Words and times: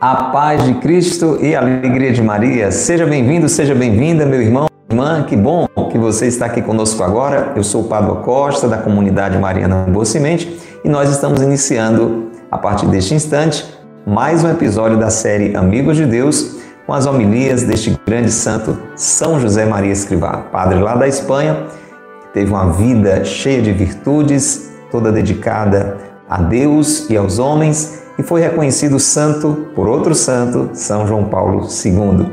A 0.00 0.30
paz 0.32 0.64
de 0.64 0.74
Cristo 0.74 1.38
e 1.40 1.56
a 1.56 1.60
alegria 1.60 2.12
de 2.12 2.22
Maria. 2.22 2.70
Seja 2.70 3.04
bem-vindo, 3.04 3.48
seja 3.48 3.74
bem-vinda, 3.74 4.24
meu 4.24 4.40
irmão, 4.40 4.66
irmã. 4.88 5.24
Que 5.24 5.36
bom 5.36 5.66
que 5.90 5.98
você 5.98 6.26
está 6.26 6.46
aqui 6.46 6.62
conosco 6.62 7.02
agora. 7.02 7.52
Eu 7.56 7.64
sou 7.64 7.82
o 7.82 7.84
Padre 7.84 8.22
Costa, 8.22 8.68
da 8.68 8.78
comunidade 8.78 9.36
Mariana 9.36 9.86
Boa 9.88 10.04
Semente, 10.04 10.56
e 10.84 10.88
nós 10.88 11.10
estamos 11.10 11.42
iniciando, 11.42 12.30
a 12.50 12.56
partir 12.56 12.86
deste 12.86 13.12
instante, 13.12 13.66
mais 14.06 14.44
um 14.44 14.50
episódio 14.50 14.96
da 14.96 15.10
série 15.10 15.56
Amigos 15.56 15.96
de 15.96 16.06
Deus, 16.06 16.57
com 16.88 16.94
as 16.94 17.04
homilias 17.04 17.64
deste 17.64 18.00
grande 18.06 18.32
santo 18.32 18.78
São 18.96 19.38
José 19.38 19.66
Maria 19.66 19.92
Escrivá, 19.92 20.38
padre 20.50 20.80
lá 20.80 20.96
da 20.96 21.06
Espanha, 21.06 21.66
que 22.22 22.28
teve 22.32 22.50
uma 22.50 22.72
vida 22.72 23.26
cheia 23.26 23.60
de 23.60 23.70
virtudes, 23.72 24.70
toda 24.90 25.12
dedicada 25.12 25.98
a 26.26 26.40
Deus 26.40 27.10
e 27.10 27.16
aos 27.16 27.38
homens 27.38 28.04
e 28.18 28.22
foi 28.22 28.40
reconhecido 28.40 28.98
santo 28.98 29.66
por 29.74 29.86
outro 29.86 30.14
santo, 30.14 30.70
São 30.72 31.06
João 31.06 31.26
Paulo 31.26 31.68
II, 31.68 32.26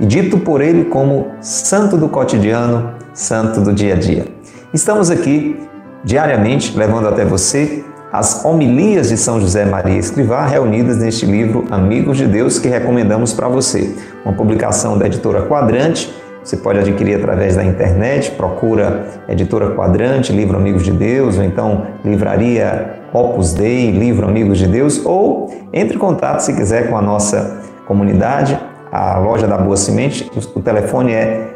e 0.00 0.06
dito 0.06 0.38
por 0.38 0.62
ele 0.62 0.86
como 0.86 1.26
santo 1.42 1.98
do 1.98 2.08
cotidiano, 2.08 2.94
santo 3.12 3.60
do 3.60 3.74
dia 3.74 3.92
a 3.92 3.98
dia. 3.98 4.24
Estamos 4.72 5.10
aqui 5.10 5.60
diariamente 6.02 6.74
levando 6.78 7.08
até 7.08 7.26
você 7.26 7.84
as 8.12 8.44
homilias 8.44 9.08
de 9.10 9.16
São 9.16 9.40
José 9.40 9.64
Maria 9.64 9.98
Escrivá 9.98 10.46
reunidas 10.46 10.98
neste 10.98 11.26
livro 11.26 11.64
Amigos 11.70 12.16
de 12.16 12.26
Deus 12.26 12.56
que 12.58 12.68
recomendamos 12.68 13.32
para 13.34 13.48
você. 13.48 13.94
Uma 14.24 14.34
publicação 14.34 14.96
da 14.96 15.06
editora 15.06 15.42
Quadrante. 15.42 16.14
Você 16.42 16.56
pode 16.56 16.78
adquirir 16.78 17.16
através 17.16 17.56
da 17.56 17.64
internet, 17.64 18.30
procura 18.30 19.04
Editora 19.28 19.74
Quadrante, 19.74 20.32
Livro 20.32 20.56
Amigos 20.56 20.82
de 20.82 20.92
Deus, 20.92 21.36
ou 21.36 21.44
então 21.44 21.88
Livraria 22.02 23.00
Opus 23.12 23.52
Dei, 23.52 23.90
Livro 23.90 24.26
Amigos 24.26 24.56
de 24.56 24.66
Deus, 24.66 25.04
ou 25.04 25.52
entre 25.70 25.96
em 25.96 25.98
contato 25.98 26.40
se 26.40 26.54
quiser 26.54 26.88
com 26.88 26.96
a 26.96 27.02
nossa 27.02 27.60
comunidade, 27.86 28.58
a 28.90 29.18
loja 29.18 29.46
da 29.46 29.58
Boa 29.58 29.76
Semente, 29.76 30.30
o 30.54 30.62
telefone 30.62 31.12
é 31.12 31.50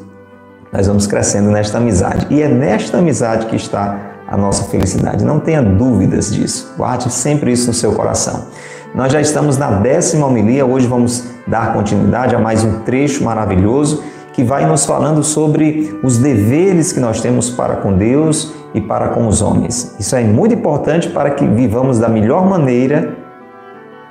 nós 0.72 0.86
vamos 0.86 1.06
crescendo 1.06 1.50
nesta 1.50 1.78
amizade. 1.78 2.26
E 2.30 2.42
é 2.42 2.48
nesta 2.48 2.98
amizade 2.98 3.46
que 3.46 3.56
está 3.56 4.12
a 4.26 4.36
nossa 4.36 4.64
felicidade. 4.64 5.24
Não 5.24 5.38
tenha 5.38 5.62
dúvidas 5.62 6.32
disso. 6.32 6.72
Guarde 6.76 7.12
sempre 7.12 7.52
isso 7.52 7.66
no 7.66 7.74
seu 7.74 7.92
coração. 7.92 8.46
Nós 8.94 9.12
já 9.12 9.20
estamos 9.20 9.58
na 9.58 9.70
décima 9.70 10.26
homilia, 10.26 10.64
hoje 10.64 10.86
vamos 10.86 11.24
dar 11.46 11.72
continuidade 11.72 12.34
a 12.34 12.38
mais 12.38 12.64
um 12.64 12.80
trecho 12.80 13.24
maravilhoso 13.24 14.02
que 14.32 14.42
vai 14.42 14.66
nos 14.66 14.86
falando 14.86 15.22
sobre 15.22 15.98
os 16.02 16.16
deveres 16.16 16.92
que 16.92 17.00
nós 17.00 17.20
temos 17.20 17.50
para 17.50 17.76
com 17.76 17.92
Deus 17.92 18.54
e 18.74 18.80
para 18.80 19.08
com 19.08 19.26
os 19.26 19.42
homens. 19.42 19.94
Isso 20.00 20.16
é 20.16 20.22
muito 20.24 20.54
importante 20.54 21.10
para 21.10 21.30
que 21.30 21.46
vivamos 21.46 21.98
da 21.98 22.08
melhor 22.08 22.46
maneira 22.46 23.21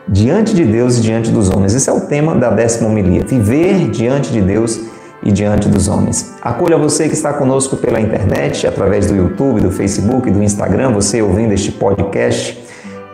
diante 0.07 0.55
de 0.55 0.65
Deus 0.65 0.97
e 0.97 1.01
diante 1.01 1.31
dos 1.31 1.49
homens. 1.49 1.73
Esse 1.73 1.89
é 1.89 1.93
o 1.93 2.01
tema 2.01 2.35
da 2.35 2.49
décima 2.49 2.89
homilia: 2.89 3.23
viver 3.25 3.89
diante 3.89 4.31
de 4.31 4.41
Deus 4.41 4.79
e 5.23 5.31
diante 5.31 5.69
dos 5.69 5.87
homens. 5.87 6.35
Acolha 6.41 6.77
você 6.77 7.07
que 7.07 7.13
está 7.13 7.33
conosco 7.33 7.77
pela 7.77 7.99
internet, 7.99 8.65
através 8.65 9.07
do 9.07 9.15
YouTube, 9.15 9.61
do 9.61 9.71
Facebook, 9.71 10.29
do 10.29 10.43
Instagram, 10.43 10.91
você 10.91 11.21
ouvindo 11.21 11.53
este 11.53 11.71
podcast 11.71 12.59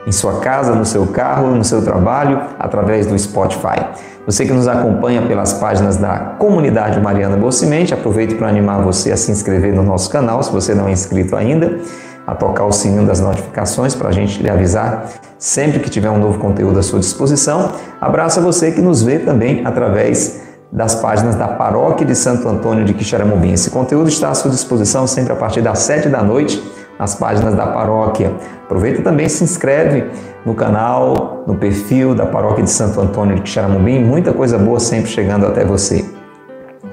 em 0.06 0.12
sua 0.12 0.40
casa, 0.40 0.74
no 0.74 0.86
seu 0.86 1.06
carro, 1.08 1.53
no 1.53 1.66
seu 1.66 1.81
trabalho, 1.81 2.42
através 2.58 3.06
do 3.06 3.20
Spotify. 3.20 3.86
Você 4.26 4.46
que 4.46 4.53
nos 4.53 4.68
acompanha 4.68 5.22
pelas 5.22 5.53
páginas 5.53 5.97
da 5.97 6.36
comunidade 6.38 7.00
Mariana 7.02 7.36
Bolsimente, 7.36 7.94
aproveito 7.94 8.38
para 8.38 8.47
animar 8.47 8.81
você 8.81 9.12
a 9.12 9.18
se 9.18 9.31
inscrever 9.31 9.74
no 9.74 9.84
nosso 9.84 10.09
canal, 10.09 10.42
se 10.44 10.52
você 10.52 10.74
não 10.74 10.88
é 10.88 10.92
inscrito 10.92 11.36
ainda, 11.36 11.80
a 12.28 12.36
tocar 12.36 12.66
o 12.66 12.72
sininho 12.74 13.08
das 13.08 13.22
notificações 13.22 13.96
para 13.96 14.10
a 14.10 14.12
gente 14.12 14.44
lhe 14.44 14.50
avisar 14.50 15.08
sempre 15.40 15.80
que 15.80 15.90
tiver 15.90 16.10
um 16.10 16.20
novo 16.20 16.38
conteúdo 16.38 16.78
à 16.78 16.84
sua 16.84 17.00
disposição. 17.00 17.72
Abraço 18.02 18.42
a 18.42 18.44
você 18.44 18.72
que 18.72 18.82
nos 18.82 19.02
vê 19.02 19.20
também 19.20 19.66
através 19.66 20.46
das 20.70 20.96
páginas 20.96 21.36
da 21.36 21.48
Paróquia 21.48 22.06
de 22.06 22.14
Santo 22.14 22.48
Antônio 22.50 22.84
de 22.84 22.94
Quixaramubim. 22.94 23.54
Esse 23.54 23.70
conteúdo 23.70 24.10
está 24.10 24.30
à 24.30 24.36
sua 24.36 24.52
disposição 24.52 25.08
sempre 25.08 25.32
a 25.32 25.36
partir 25.38 25.62
das 25.62 25.80
sete 25.80 26.10
da 26.10 26.22
noite 26.22 26.62
nas 27.00 27.16
páginas 27.16 27.56
da 27.56 27.68
paróquia. 27.68 28.34
Aproveita 28.66 29.02
também 29.02 29.30
se 29.30 29.44
inscreve 29.44 30.09
no 30.46 30.54
canal, 30.54 31.44
no 31.48 31.56
perfil 31.56 32.16
da 32.16 32.26
Paróquia 32.26 32.64
de 32.64 32.72
Santo 32.72 33.00
Antônio 33.00 33.36
de 33.36 33.44
Quixaramubim. 33.44 34.04
Muita 34.04 34.34
coisa 34.34 34.58
boa 34.58 34.80
sempre 34.80 35.09
chegando 35.09 35.46
até 35.46 35.64
você. 35.64 36.16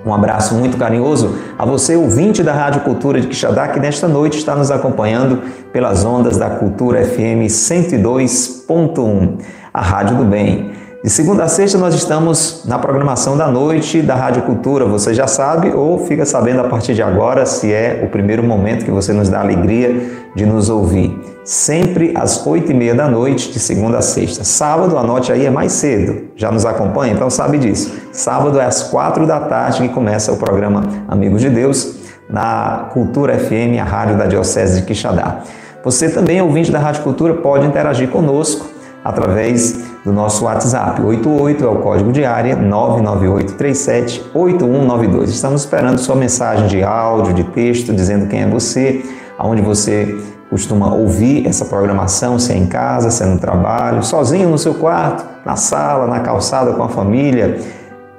Um 0.05 0.13
abraço 0.13 0.55
muito 0.55 0.77
carinhoso 0.77 1.35
a 1.59 1.65
você, 1.65 1.97
ouvinte 1.97 2.43
da 2.43 2.53
Rádio 2.53 2.83
Cultura 2.83 3.21
de 3.21 3.27
Quixadá, 3.27 3.69
que 3.69 3.81
nesta 3.81 4.07
noite 4.07 4.37
está 4.37 4.55
nos 4.55 4.71
acompanhando 4.71 5.41
pelas 5.73 6.05
ondas 6.05 6.37
da 6.37 6.51
Cultura 6.51 7.03
FM 7.05 7.49
102.1, 7.49 9.39
a 9.73 9.81
Rádio 9.81 10.19
do 10.19 10.25
Bem. 10.25 10.73
De 11.03 11.11
segunda 11.11 11.45
a 11.45 11.49
sexta 11.49 11.77
nós 11.77 11.95
estamos 11.95 12.65
na 12.67 12.79
programação 12.79 13.37
da 13.37 13.47
noite 13.47 14.01
da 14.01 14.15
Rádio 14.15 14.43
Cultura. 14.43 14.87
Você 14.87 15.13
já 15.13 15.27
sabe 15.27 15.71
ou 15.71 15.99
fica 16.07 16.25
sabendo 16.25 16.61
a 16.61 16.65
partir 16.65 16.95
de 16.95 17.03
agora 17.03 17.45
se 17.45 17.71
é 17.73 18.03
o 18.03 18.09
primeiro 18.09 18.43
momento 18.43 18.87
que 18.87 18.91
você 18.91 19.13
nos 19.13 19.29
dá 19.29 19.41
alegria 19.41 20.24
de 20.35 20.45
nos 20.45 20.69
ouvir. 20.69 21.19
Sempre 21.45 22.15
às 22.17 22.45
oito 22.47 22.73
e 22.73 22.75
meia 22.75 22.95
da 22.95 23.07
noite, 23.07 23.53
de 23.53 23.59
segunda 23.59 23.99
a 23.99 24.03
sexta. 24.03 24.45
Sábado, 24.45 24.97
anote 24.97 25.31
aí, 25.31 25.45
é 25.45 25.51
mais 25.51 25.73
cedo. 25.73 26.29
Já 26.37 26.51
nos 26.51 26.65
acompanha? 26.65 27.13
Então 27.13 27.29
sabe 27.29 27.59
disso. 27.59 27.93
Sábado 28.13 28.59
é 28.59 28.65
às 28.65 28.85
quatro 28.85 29.27
da 29.27 29.41
tarde 29.41 29.83
que 29.83 29.95
começa 29.95 30.33
o 30.33 30.37
programa 30.37 30.83
Amigos 31.07 31.43
de 31.43 31.51
Deus 31.51 31.97
na 32.29 32.89
Cultura 32.93 33.39
FM, 33.39 33.79
a 33.81 33.85
rádio 33.85 34.17
da 34.17 34.27
Diocese 34.27 34.81
de 34.81 34.87
Quixadá. 34.87 35.43
Você 35.85 36.09
também, 36.09 36.41
ouvinte 36.41 36.73
da 36.73 36.79
Rádio 36.79 37.03
Cultura, 37.03 37.35
pode 37.35 37.67
interagir 37.67 38.09
conosco 38.09 38.67
através 39.05 39.85
do 40.03 40.13
nosso 40.13 40.47
WhatsApp. 40.47 41.03
88 41.03 41.63
é 41.63 41.69
o 41.69 41.77
código 41.77 42.11
de 42.11 42.25
área 42.25 42.57
998378192. 42.57 45.25
Estamos 45.25 45.61
esperando 45.61 45.99
sua 45.99 46.17
mensagem 46.17 46.69
de 46.69 46.83
áudio, 46.83 47.35
de 47.35 47.45
texto, 47.45 47.93
dizendo 47.93 48.29
quem 48.29 48.45
é 48.45 48.47
você, 48.47 49.05
aonde 49.39 49.63
você 49.63 50.17
costuma 50.51 50.95
ouvir 50.95 51.47
essa 51.47 51.65
programação, 51.65 52.39
se 52.39 52.53
é 52.53 52.57
em 52.57 52.67
casa, 52.67 53.11
se 53.11 53.23
é 53.23 53.27
no 53.27 53.39
trabalho, 53.39 54.03
sozinho 54.03 54.49
no 54.49 54.59
seu 54.59 54.75
quarto, 54.75 55.25
na 55.45 55.57
sala, 55.57 56.07
na 56.07 56.21
calçada 56.21 56.73
com 56.73 56.83
a 56.83 56.89
família. 56.89 57.59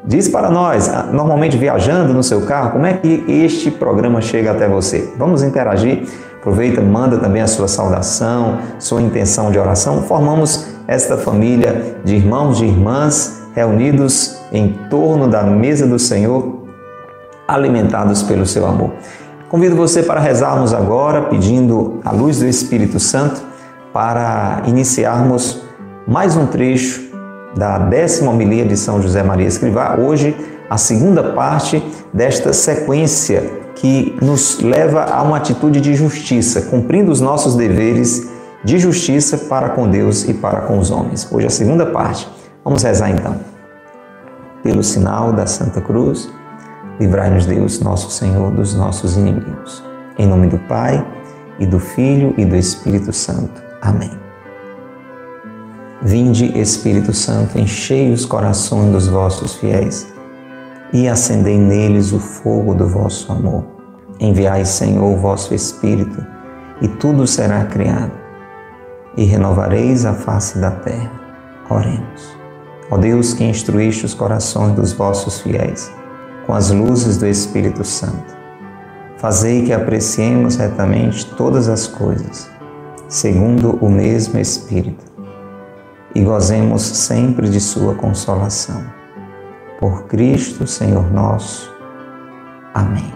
Diz 0.04 0.28
para 0.28 0.50
nós, 0.50 0.88
ah, 0.90 1.08
normalmente 1.12 1.58
viajando 1.58 2.14
no 2.14 2.22
seu 2.22 2.42
carro, 2.42 2.72
como 2.72 2.86
é 2.86 2.94
que 2.94 3.24
este 3.28 3.72
programa 3.72 4.22
chega 4.22 4.52
até 4.52 4.68
você? 4.68 5.12
Vamos 5.18 5.42
interagir. 5.42 6.04
Aproveita, 6.38 6.80
manda 6.80 7.18
também 7.18 7.42
a 7.42 7.48
sua 7.48 7.68
saudação, 7.68 8.60
sua 8.78 9.02
intenção 9.02 9.50
de 9.50 9.58
oração. 9.58 10.04
Formamos 10.04 10.68
esta 10.88 11.18
família 11.18 11.98
de 12.04 12.16
irmãos 12.16 12.62
e 12.62 12.66
irmãs 12.66 13.42
reunidos 13.56 14.38
em 14.52 14.68
torno 14.90 15.28
da 15.28 15.42
mesa 15.42 15.88
do 15.88 15.98
Senhor, 15.98 16.68
alimentados 17.48 18.22
pelo 18.22 18.46
seu 18.46 18.66
amor. 18.68 18.92
Convido 19.56 19.78
você 19.78 20.04
para 20.04 20.20
rezarmos 20.20 20.74
agora, 20.74 21.30
pedindo 21.30 22.02
a 22.04 22.12
luz 22.12 22.40
do 22.40 22.46
Espírito 22.46 23.00
Santo 23.00 23.42
para 23.94 24.64
iniciarmos 24.68 25.62
mais 26.06 26.36
um 26.36 26.46
trecho 26.46 27.02
da 27.56 27.78
décima 27.78 28.32
homilia 28.32 28.66
de 28.66 28.76
São 28.76 29.02
José 29.02 29.24
Maria 29.24 29.48
Escrivá. 29.48 29.96
Hoje, 29.98 30.36
a 30.70 30.78
segunda 30.78 31.32
parte 31.32 31.82
desta 32.14 32.52
sequência 32.52 33.50
que 33.76 34.14
nos 34.22 34.60
leva 34.60 35.06
a 35.06 35.22
uma 35.22 35.38
atitude 35.38 35.80
de 35.80 35.96
justiça, 35.96 36.64
cumprindo 36.64 37.10
os 37.10 37.22
nossos 37.22 37.56
deveres 37.56 38.28
de 38.62 38.78
justiça 38.78 39.38
para 39.38 39.70
com 39.70 39.88
Deus 39.88 40.28
e 40.28 40.34
para 40.34 40.64
com 40.64 40.80
os 40.80 40.92
homens. 40.92 41.32
Hoje 41.32 41.48
a 41.48 41.50
segunda 41.50 41.86
parte. 41.86 42.28
Vamos 42.62 42.84
rezar 42.84 43.10
então. 43.10 43.40
Pelo 44.62 44.84
sinal 44.84 45.32
da 45.32 45.48
Santa 45.48 45.80
Cruz, 45.80 46.30
livrai-nos 47.00 47.46
Deus, 47.46 47.80
nosso 47.80 48.10
Senhor, 48.10 48.52
dos 48.52 48.74
nossos 48.74 49.18
inimigos. 49.18 49.84
Em 50.18 50.28
nome 50.28 50.48
do 50.48 50.58
Pai, 50.60 51.06
e 51.60 51.66
do 51.66 51.80
Filho 51.80 52.34
e 52.38 52.46
do 52.46 52.56
Espírito 52.56 53.12
Santo. 53.14 53.64
Amém. 53.82 54.12
Vinde, 56.02 56.58
Espírito 56.58 57.14
Santo, 57.14 57.58
enchei 57.58 58.12
os 58.12 58.26
corações 58.26 58.92
dos 58.92 59.08
vossos 59.08 59.56
fiéis 59.56 60.08
e 60.94 61.08
acendei 61.08 61.58
neles 61.58 62.12
o 62.12 62.20
fogo 62.20 62.76
do 62.76 62.88
vosso 62.88 63.32
amor. 63.32 63.66
Enviai, 64.20 64.66
Senhor, 64.66 65.04
o 65.04 65.18
vosso 65.18 65.54
Espírito, 65.54 66.26
e 66.82 66.88
tudo 66.88 67.26
será 67.26 67.66
criado, 67.66 68.12
e 69.18 69.24
renovareis 69.24 70.06
a 70.06 70.14
face 70.14 70.58
da 70.60 70.72
terra. 70.72 71.12
Oremos. 71.70 72.38
Ó 72.92 72.98
Deus 72.98 73.34
que 73.34 73.44
instruíste 73.44 74.06
os 74.06 74.14
corações 74.14 74.74
dos 74.76 74.94
vossos 74.94 75.42
fiéis 75.42 75.92
com 76.46 76.54
as 76.54 76.72
luzes 76.72 77.18
do 77.18 77.26
Espírito 77.26 77.84
Santo, 77.84 78.36
fazei 79.18 79.64
que 79.64 79.74
apreciemos 79.74 80.56
retamente 80.56 81.26
todas 81.36 81.68
as 81.68 81.88
coisas, 81.88 82.50
segundo 83.08 83.78
o 83.82 83.90
mesmo 83.90 84.40
Espírito 84.40 85.16
e 86.16 86.22
gozemos 86.24 86.82
sempre 86.82 87.50
de 87.50 87.60
Sua 87.60 87.94
consolação. 87.94 88.82
Por 89.80 90.06
Cristo, 90.06 90.66
Senhor 90.66 91.12
nosso. 91.12 91.76
Amém. 92.74 93.14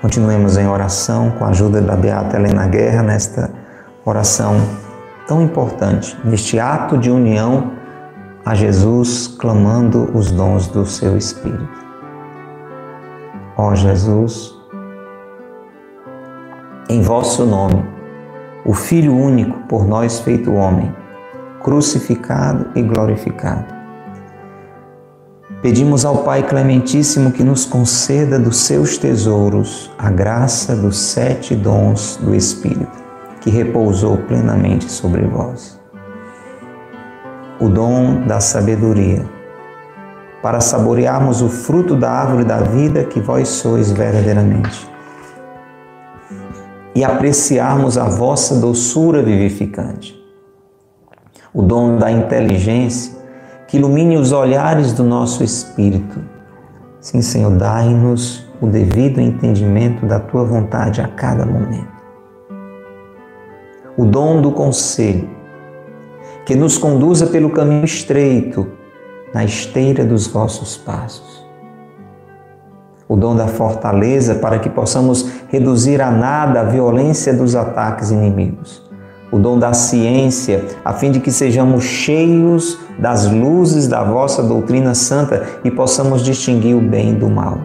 Continuemos 0.00 0.56
em 0.56 0.66
oração 0.66 1.30
com 1.32 1.44
a 1.44 1.48
ajuda 1.48 1.82
da 1.82 1.94
Beata 1.94 2.36
Helena 2.36 2.66
Guerra 2.66 3.02
nesta 3.02 3.50
oração 4.02 4.56
tão 5.28 5.42
importante, 5.42 6.16
neste 6.24 6.58
ato 6.58 6.96
de 6.96 7.10
união 7.10 7.72
a 8.50 8.54
Jesus, 8.56 9.28
clamando 9.28 10.10
os 10.12 10.32
dons 10.32 10.66
do 10.66 10.84
seu 10.84 11.16
Espírito. 11.16 11.68
Ó 13.56 13.76
Jesus, 13.76 14.52
em 16.88 17.00
vosso 17.00 17.46
nome, 17.46 17.80
o 18.66 18.74
Filho 18.74 19.14
único 19.14 19.56
por 19.68 19.86
nós 19.86 20.18
feito 20.18 20.52
homem, 20.52 20.92
crucificado 21.62 22.66
e 22.74 22.82
glorificado. 22.82 23.72
Pedimos 25.62 26.04
ao 26.04 26.24
Pai 26.24 26.42
Clementíssimo 26.42 27.30
que 27.30 27.44
nos 27.44 27.64
conceda 27.64 28.36
dos 28.36 28.56
seus 28.56 28.98
tesouros 28.98 29.92
a 29.96 30.10
graça 30.10 30.74
dos 30.74 30.98
sete 30.98 31.54
dons 31.54 32.18
do 32.20 32.34
Espírito, 32.34 32.98
que 33.40 33.48
repousou 33.48 34.16
plenamente 34.16 34.90
sobre 34.90 35.22
vós. 35.22 35.79
O 37.60 37.68
dom 37.68 38.26
da 38.26 38.40
sabedoria, 38.40 39.24
para 40.42 40.60
saborearmos 40.60 41.42
o 41.42 41.48
fruto 41.48 41.94
da 41.94 42.10
árvore 42.10 42.44
da 42.44 42.58
vida 42.58 43.04
que 43.04 43.20
vós 43.20 43.48
sois 43.48 43.92
verdadeiramente 43.92 44.88
e 46.94 47.04
apreciarmos 47.04 47.96
a 47.96 48.04
vossa 48.04 48.56
doçura 48.56 49.22
vivificante. 49.22 50.18
O 51.52 51.62
dom 51.62 51.96
da 51.96 52.10
inteligência 52.10 53.14
que 53.66 53.76
ilumine 53.76 54.16
os 54.16 54.32
olhares 54.32 54.92
do 54.92 55.04
nosso 55.04 55.44
espírito. 55.44 56.18
Sim, 57.00 57.22
Senhor, 57.22 57.50
dai-nos 57.52 58.44
o 58.60 58.66
devido 58.66 59.20
entendimento 59.20 60.06
da 60.06 60.18
tua 60.18 60.44
vontade 60.44 61.00
a 61.00 61.08
cada 61.08 61.46
momento. 61.46 62.00
O 63.96 64.04
dom 64.04 64.40
do 64.40 64.50
conselho 64.50 65.28
que 66.50 66.56
nos 66.56 66.76
conduza 66.76 67.28
pelo 67.28 67.50
caminho 67.50 67.84
estreito 67.84 68.66
na 69.32 69.44
esteira 69.44 70.04
dos 70.04 70.26
vossos 70.26 70.76
passos 70.76 71.46
o 73.08 73.14
dom 73.14 73.36
da 73.36 73.46
fortaleza 73.46 74.34
para 74.34 74.58
que 74.58 74.68
possamos 74.68 75.30
reduzir 75.46 76.02
a 76.02 76.10
nada 76.10 76.62
a 76.62 76.64
violência 76.64 77.32
dos 77.32 77.54
ataques 77.54 78.10
inimigos. 78.10 78.82
O 79.30 79.38
dom 79.38 79.60
da 79.60 79.72
ciência, 79.72 80.64
a 80.84 80.92
fim 80.92 81.12
de 81.12 81.20
que 81.20 81.30
sejamos 81.30 81.84
cheios 81.84 82.80
das 82.98 83.30
luzes 83.30 83.86
da 83.86 84.02
vossa 84.02 84.42
doutrina 84.42 84.92
santa 84.92 85.46
e 85.62 85.70
possamos 85.70 86.24
distinguir 86.24 86.74
o 86.74 86.80
bem 86.80 87.14
do 87.14 87.30
mal. 87.30 87.60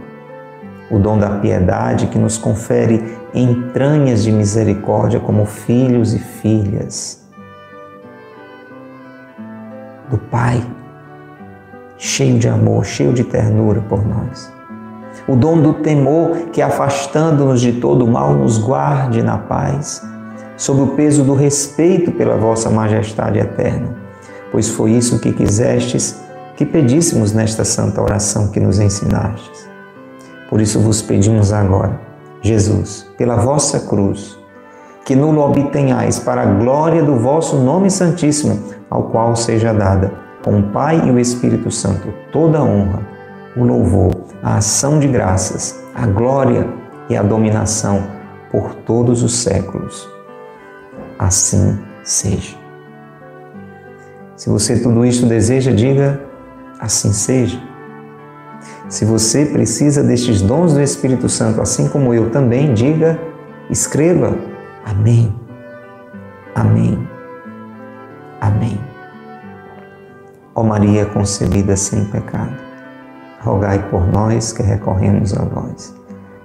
O 0.92 1.00
dom 1.00 1.18
da 1.18 1.40
piedade, 1.40 2.06
que 2.06 2.20
nos 2.20 2.38
confere 2.38 3.04
entranhas 3.34 4.24
de 4.24 4.32
misericórdia 4.32 5.20
como 5.20 5.46
filhos 5.48 6.14
e 6.14 6.20
filhas. 6.20 7.25
Do 10.10 10.18
Pai, 10.18 10.66
cheio 11.98 12.38
de 12.38 12.48
amor, 12.48 12.86
cheio 12.86 13.14
de 13.14 13.24
ternura 13.24 13.82
por 13.82 14.06
nós 14.06 14.56
o 15.28 15.36
dom 15.36 15.62
do 15.62 15.74
temor 15.74 16.50
que, 16.52 16.62
afastando-nos 16.62 17.62
de 17.62 17.74
todo 17.74 18.08
mal, 18.08 18.34
nos 18.34 18.58
guarde 18.58 19.24
na 19.24 19.38
paz, 19.38 20.02
sob 20.58 20.82
o 20.82 20.88
peso 20.96 21.24
do 21.24 21.34
respeito 21.34 22.12
pela 22.12 22.38
vossa 22.38 22.70
majestade 22.70 23.40
eterna. 23.40 23.96
Pois 24.52 24.70
foi 24.70 24.92
isso 24.92 25.20
que 25.20 25.34
quisestes 25.34 26.20
que 26.56 26.66
pedíssemos 26.66 27.34
nesta 27.34 27.66
santa 27.66 28.02
oração 28.02 28.50
que 28.50 28.60
nos 28.60 28.80
ensinastes. 28.80 29.70
Por 30.50 30.62
isso 30.62 30.80
vos 30.80 31.02
pedimos 31.02 31.52
agora, 31.52 32.00
Jesus, 32.42 33.06
pela 33.18 33.36
vossa 33.36 33.80
cruz, 33.80 34.38
que 35.06 35.16
nulo 35.16 35.42
obtenhais 35.42 36.20
para 36.20 36.42
a 36.42 36.46
glória 36.46 37.04
do 37.04 37.16
vosso 37.16 37.58
nome 37.58 37.90
santíssimo, 37.90 38.60
ao 38.90 39.04
qual 39.04 39.36
seja 39.36 39.72
dada, 39.72 40.12
com 40.44 40.60
o 40.60 40.64
Pai 40.64 41.08
e 41.08 41.12
o 41.12 41.20
Espírito 41.20 41.72
Santo, 41.72 42.14
toda 42.32 42.58
a 42.58 42.64
honra 42.64 43.16
o 43.56 43.64
louvor, 43.64 44.14
a 44.44 44.58
ação 44.58 45.00
de 45.00 45.08
graças, 45.08 45.82
a 45.94 46.06
glória 46.06 46.68
e 47.10 47.16
a 47.16 47.24
dominação 47.24 48.04
por 48.52 48.76
todos 48.76 49.24
os 49.24 49.34
séculos. 49.36 50.10
Assim 51.18 51.80
seja. 52.04 52.58
Se 54.36 54.50
você 54.50 54.80
tudo 54.80 55.06
isso 55.06 55.26
deseja, 55.26 55.72
diga 55.72 56.22
assim 56.80 57.14
seja. 57.14 57.62
Se 58.90 59.06
você 59.06 59.46
precisa 59.46 60.04
destes 60.04 60.42
dons 60.42 60.74
do 60.74 60.82
Espírito 60.82 61.30
Santo, 61.30 61.62
assim 61.62 61.88
como 61.88 62.14
eu 62.14 62.30
também, 62.30 62.74
diga, 62.74 63.18
escreva 63.70 64.38
Amém. 64.86 65.36
Amém. 66.56 67.08
Amém. 68.40 68.80
Ó 70.54 70.64
Maria 70.64 71.06
concebida 71.08 71.76
sem 71.76 72.06
pecado 72.06 72.66
rogai 73.46 73.78
por 73.90 74.06
nós 74.08 74.52
que 74.52 74.64
recorremos 74.64 75.38
a 75.38 75.46
vós. 75.46 75.96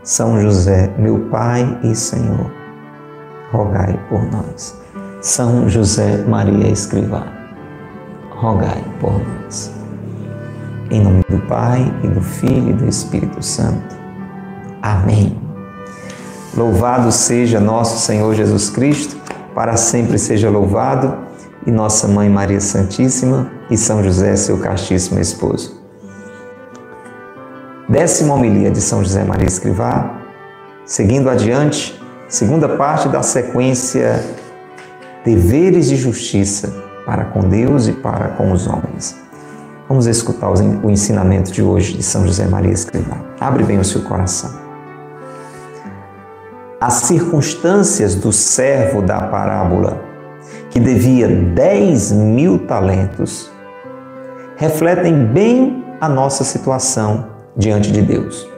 São 0.03 0.41
José, 0.41 0.93
meu 0.99 1.19
Pai 1.31 1.79
e 1.83 1.95
Senhor, 1.95 2.51
rogai 3.51 3.99
por 4.09 4.23
nós. 4.31 4.79
São 5.23 5.69
José 5.69 6.19
Maria 6.29 6.69
Escrivá, 6.69 7.27
rogai 8.31 8.85
por 9.01 9.13
nós. 9.13 9.73
Em 10.91 11.03
nome 11.03 11.23
do 11.29 11.39
Pai 11.47 11.83
e 12.05 12.09
do 12.09 12.21
Filho 12.21 12.71
e 12.71 12.73
do 12.75 12.87
Espírito 12.87 13.43
Santo. 13.43 13.97
Amém. 14.83 15.50
Louvado 16.57 17.13
seja 17.13 17.61
nosso 17.61 18.05
Senhor 18.05 18.35
Jesus 18.35 18.71
Cristo, 18.71 19.17
para 19.55 19.77
sempre 19.77 20.19
seja 20.19 20.51
louvado, 20.51 21.17
e 21.67 21.71
nossa 21.71 22.09
Mãe 22.09 22.29
Maria 22.29 22.61
Santíssima 22.61 23.51
e 23.71 23.77
São 23.77 24.03
José, 24.03 24.35
seu 24.37 24.59
castíssimo 24.59 25.21
esposo. 25.21 25.81
Décima 27.89 28.35
homilia 28.35 28.71
de 28.71 28.81
São 28.81 29.03
José 29.03 29.25
Maria 29.25 29.47
Escrivá, 29.47 30.19
seguindo 30.87 31.29
adiante, 31.29 32.01
segunda 32.29 32.69
parte 32.69 33.09
da 33.09 33.23
sequência 33.23 34.25
Deveres 35.25 35.89
de 35.89 35.97
Justiça 35.97 36.73
para 37.05 37.27
com 37.27 37.41
Deus 37.41 37.89
e 37.89 37.93
para 37.93 38.29
com 38.29 38.53
os 38.53 38.67
homens. 38.67 39.17
Vamos 39.89 40.07
escutar 40.07 40.51
o 40.51 40.91
ensinamento 40.91 41.51
de 41.51 41.63
hoje 41.63 41.97
de 41.97 42.03
São 42.03 42.25
José 42.25 42.47
Maria 42.47 42.73
Escrivá. 42.73 43.19
Abre 43.41 43.65
bem 43.65 43.79
o 43.79 43.85
seu 43.85 44.03
coração. 44.03 44.70
As 46.81 46.95
circunstâncias 46.95 48.15
do 48.15 48.33
servo 48.33 49.03
da 49.03 49.21
parábola, 49.21 50.03
que 50.71 50.81
devia 50.81 51.29
10 51.29 52.13
mil 52.13 52.59
talentos, 52.61 53.53
refletem 54.57 55.27
bem 55.27 55.85
a 56.01 56.09
nossa 56.09 56.43
situação 56.43 57.27
diante 57.55 57.93
de 57.93 58.01
Deus. 58.01 58.49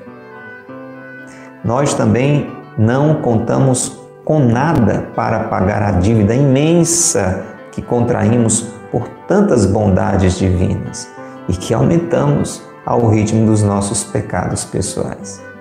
Nós 1.64 1.95
também 1.95 2.49
não 2.79 3.17
contamos 3.17 4.00
com 4.25 4.38
nada 4.38 5.09
para 5.17 5.49
pagar 5.49 5.83
a 5.83 5.91
dívida 5.91 6.33
imensa 6.33 7.45
que 7.73 7.83
contraímos 7.83 8.69
por 8.93 9.09
tantas 9.26 9.67
bondades 9.67 10.38
divinas 10.38 11.11
e 11.49 11.55
que 11.55 11.75
aumentamos 11.75 12.62
ao 12.87 13.09
ritmo 13.09 13.47
dos 13.47 13.64
nossos 13.64 14.05
pecados 14.05 14.64
pessoais. 14.64 15.51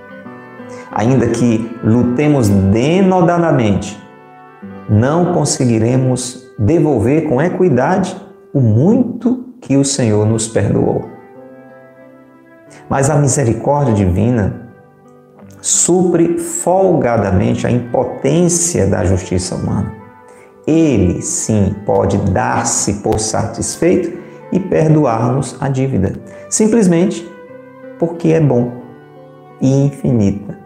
Ainda 0.91 1.27
que 1.27 1.69
lutemos 1.83 2.49
denodadamente, 2.49 4.01
não 4.89 5.33
conseguiremos 5.33 6.45
devolver 6.59 7.29
com 7.29 7.41
equidade 7.41 8.15
o 8.53 8.59
muito 8.59 9.45
que 9.61 9.77
o 9.77 9.85
Senhor 9.85 10.25
nos 10.25 10.47
perdoou. 10.47 11.09
Mas 12.89 13.09
a 13.09 13.15
misericórdia 13.15 13.93
divina 13.93 14.69
supre 15.61 16.37
folgadamente 16.39 17.65
a 17.65 17.71
impotência 17.71 18.87
da 18.87 19.05
justiça 19.05 19.55
humana 19.55 20.01
ele 20.65 21.21
sim 21.21 21.75
pode 21.85 22.17
dar-se 22.31 22.95
por 22.95 23.19
satisfeito 23.19 24.19
e 24.51 24.59
perdoar-nos 24.59 25.55
a 25.59 25.69
dívida, 25.69 26.13
simplesmente 26.49 27.29
porque 27.97 28.29
é 28.29 28.39
bom 28.39 28.71
e 29.59 29.85
infinita 29.85 30.60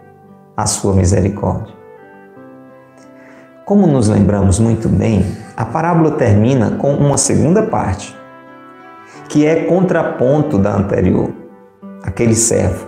a 0.56 0.66
sua 0.66 0.94
misericórdia. 0.94 1.74
Como 3.66 3.86
nos 3.86 4.08
lembramos 4.08 4.58
muito 4.58 4.88
bem, 4.88 5.26
a 5.56 5.64
parábola 5.64 6.12
termina 6.12 6.72
com 6.72 6.94
uma 6.94 7.18
segunda 7.18 7.64
parte, 7.64 8.16
que 9.28 9.44
é 9.44 9.64
contraponto 9.64 10.56
da 10.56 10.74
anterior. 10.74 11.30
Aquele 12.02 12.34
servo, 12.34 12.86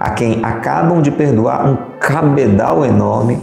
a 0.00 0.10
quem 0.10 0.42
acabam 0.42 1.02
de 1.02 1.10
perdoar 1.10 1.68
um 1.68 1.76
cabedal 2.00 2.84
enorme, 2.84 3.38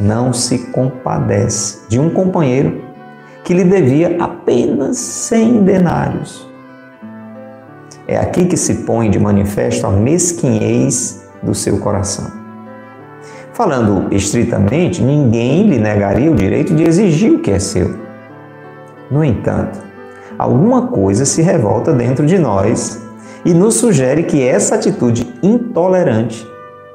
não 0.00 0.32
se 0.32 0.70
compadece 0.70 1.86
de 1.88 2.00
um 2.00 2.08
companheiro 2.08 2.82
que 3.44 3.52
lhe 3.52 3.64
devia 3.64 4.16
apenas 4.22 4.96
cem 4.96 5.62
denários. 5.62 6.48
É 8.06 8.16
aqui 8.16 8.46
que 8.46 8.56
se 8.56 8.86
põe 8.86 9.10
de 9.10 9.18
manifesto 9.18 9.86
a 9.86 9.90
mesquinhez 9.90 11.28
do 11.42 11.54
seu 11.54 11.78
coração. 11.78 12.37
Falando 13.58 14.06
estritamente, 14.14 15.02
ninguém 15.02 15.66
lhe 15.66 15.80
negaria 15.80 16.30
o 16.30 16.36
direito 16.36 16.72
de 16.76 16.84
exigir 16.84 17.32
o 17.32 17.40
que 17.40 17.50
é 17.50 17.58
seu. 17.58 17.92
No 19.10 19.24
entanto, 19.24 19.80
alguma 20.38 20.86
coisa 20.86 21.24
se 21.24 21.42
revolta 21.42 21.92
dentro 21.92 22.24
de 22.24 22.38
nós 22.38 23.02
e 23.44 23.52
nos 23.52 23.74
sugere 23.74 24.22
que 24.22 24.46
essa 24.46 24.76
atitude 24.76 25.34
intolerante 25.42 26.46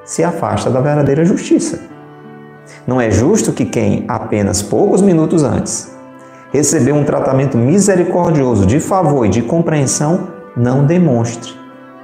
se 0.06 0.24
afasta 0.24 0.70
da 0.70 0.80
verdadeira 0.80 1.26
justiça. 1.26 1.82
Não 2.88 3.02
é 3.02 3.12
justo 3.12 3.52
que 3.52 3.66
quem, 3.66 4.06
apenas 4.08 4.62
poucos 4.62 5.02
minutos 5.02 5.44
antes, 5.44 5.94
recebeu 6.54 6.96
um 6.96 7.04
tratamento 7.04 7.58
misericordioso 7.58 8.66
de 8.66 8.80
favor 8.80 9.26
e 9.26 9.30
de 9.30 9.42
compreensão, 9.42 10.30
não 10.56 10.86
demonstre 10.86 11.52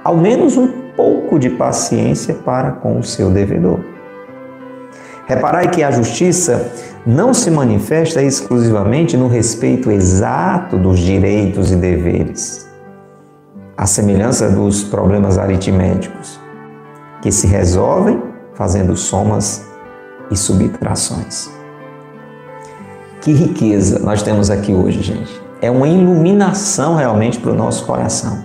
ao 0.04 0.18
menos 0.18 0.58
um 0.58 0.68
pouco 0.94 1.38
de 1.38 1.48
paciência 1.48 2.34
para 2.34 2.72
com 2.72 2.98
o 2.98 3.02
seu 3.02 3.30
devedor. 3.30 3.99
Reparai 5.30 5.70
que 5.70 5.84
a 5.84 5.92
justiça 5.92 6.72
não 7.06 7.32
se 7.32 7.52
manifesta 7.52 8.20
exclusivamente 8.20 9.16
no 9.16 9.28
respeito 9.28 9.88
exato 9.88 10.76
dos 10.76 10.98
direitos 10.98 11.70
e 11.70 11.76
deveres, 11.76 12.68
à 13.76 13.86
semelhança 13.86 14.50
dos 14.50 14.82
problemas 14.82 15.38
aritméticos, 15.38 16.40
que 17.22 17.30
se 17.30 17.46
resolvem 17.46 18.20
fazendo 18.54 18.96
somas 18.96 19.64
e 20.32 20.36
subtrações. 20.36 21.48
Que 23.20 23.30
riqueza 23.32 24.00
nós 24.00 24.24
temos 24.24 24.50
aqui 24.50 24.74
hoje, 24.74 25.00
gente. 25.00 25.40
É 25.62 25.70
uma 25.70 25.86
iluminação 25.86 26.96
realmente 26.96 27.38
para 27.38 27.52
o 27.52 27.54
nosso 27.54 27.86
coração. 27.86 28.44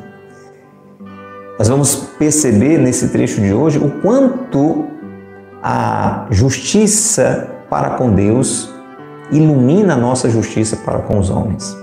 Nós 1.58 1.68
vamos 1.68 1.96
perceber 2.20 2.78
nesse 2.78 3.08
trecho 3.08 3.42
de 3.42 3.52
hoje 3.54 3.80
o 3.80 3.90
quanto 4.02 4.94
a 5.68 6.28
justiça 6.30 7.48
para 7.68 7.90
com 7.92 8.12
Deus 8.12 8.72
ilumina 9.32 9.96
a 9.96 9.98
nossa 9.98 10.30
justiça 10.30 10.78
para 10.78 11.00
com 11.00 11.18
os 11.18 11.32
homens. 11.32 11.76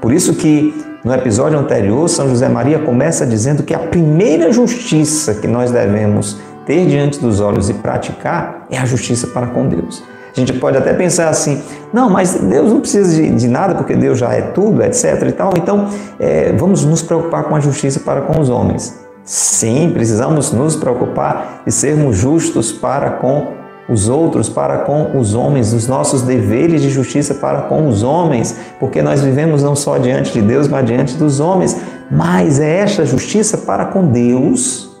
Por 0.00 0.14
isso 0.14 0.32
que 0.32 0.72
no 1.04 1.12
episódio 1.12 1.58
anterior, 1.58 2.08
São 2.08 2.26
José 2.26 2.48
Maria 2.48 2.78
começa 2.78 3.26
dizendo 3.26 3.62
que 3.62 3.74
a 3.74 3.78
primeira 3.78 4.50
justiça 4.50 5.34
que 5.34 5.46
nós 5.46 5.70
devemos 5.70 6.38
ter 6.64 6.86
diante 6.86 7.20
dos 7.20 7.38
olhos 7.38 7.68
e 7.68 7.74
praticar 7.74 8.66
é 8.70 8.78
a 8.78 8.86
justiça 8.86 9.26
para 9.26 9.48
com 9.48 9.68
Deus. 9.68 10.02
A 10.34 10.40
gente 10.40 10.54
pode 10.54 10.78
até 10.78 10.94
pensar 10.94 11.28
assim, 11.28 11.62
não, 11.92 12.08
mas 12.08 12.32
Deus 12.32 12.72
não 12.72 12.80
precisa 12.80 13.14
de, 13.14 13.28
de 13.28 13.46
nada 13.46 13.74
porque 13.74 13.94
Deus 13.94 14.18
já 14.18 14.32
é 14.32 14.40
tudo, 14.40 14.82
etc. 14.82 15.22
e 15.28 15.32
tal. 15.32 15.52
Então, 15.54 15.86
é, 16.18 16.54
vamos 16.54 16.82
nos 16.82 17.02
preocupar 17.02 17.44
com 17.44 17.54
a 17.54 17.60
justiça 17.60 18.00
para 18.00 18.22
com 18.22 18.40
os 18.40 18.48
homens. 18.48 19.06
Sim, 19.28 19.90
precisamos 19.92 20.52
nos 20.52 20.74
preocupar 20.74 21.62
e 21.66 21.70
sermos 21.70 22.16
justos 22.16 22.72
para 22.72 23.10
com 23.10 23.48
os 23.86 24.08
outros, 24.08 24.48
para 24.48 24.78
com 24.78 25.18
os 25.18 25.34
homens, 25.34 25.74
os 25.74 25.86
nossos 25.86 26.22
deveres 26.22 26.80
de 26.80 26.88
justiça 26.88 27.34
para 27.34 27.60
com 27.62 27.88
os 27.88 28.02
homens, 28.02 28.56
porque 28.80 29.02
nós 29.02 29.20
vivemos 29.20 29.62
não 29.62 29.76
só 29.76 29.98
diante 29.98 30.32
de 30.32 30.40
Deus, 30.40 30.66
mas 30.66 30.86
diante 30.86 31.14
dos 31.18 31.40
homens. 31.40 31.76
Mas 32.10 32.58
é 32.58 32.78
esta 32.78 33.04
justiça 33.04 33.58
para 33.58 33.84
com 33.84 34.06
Deus 34.06 34.96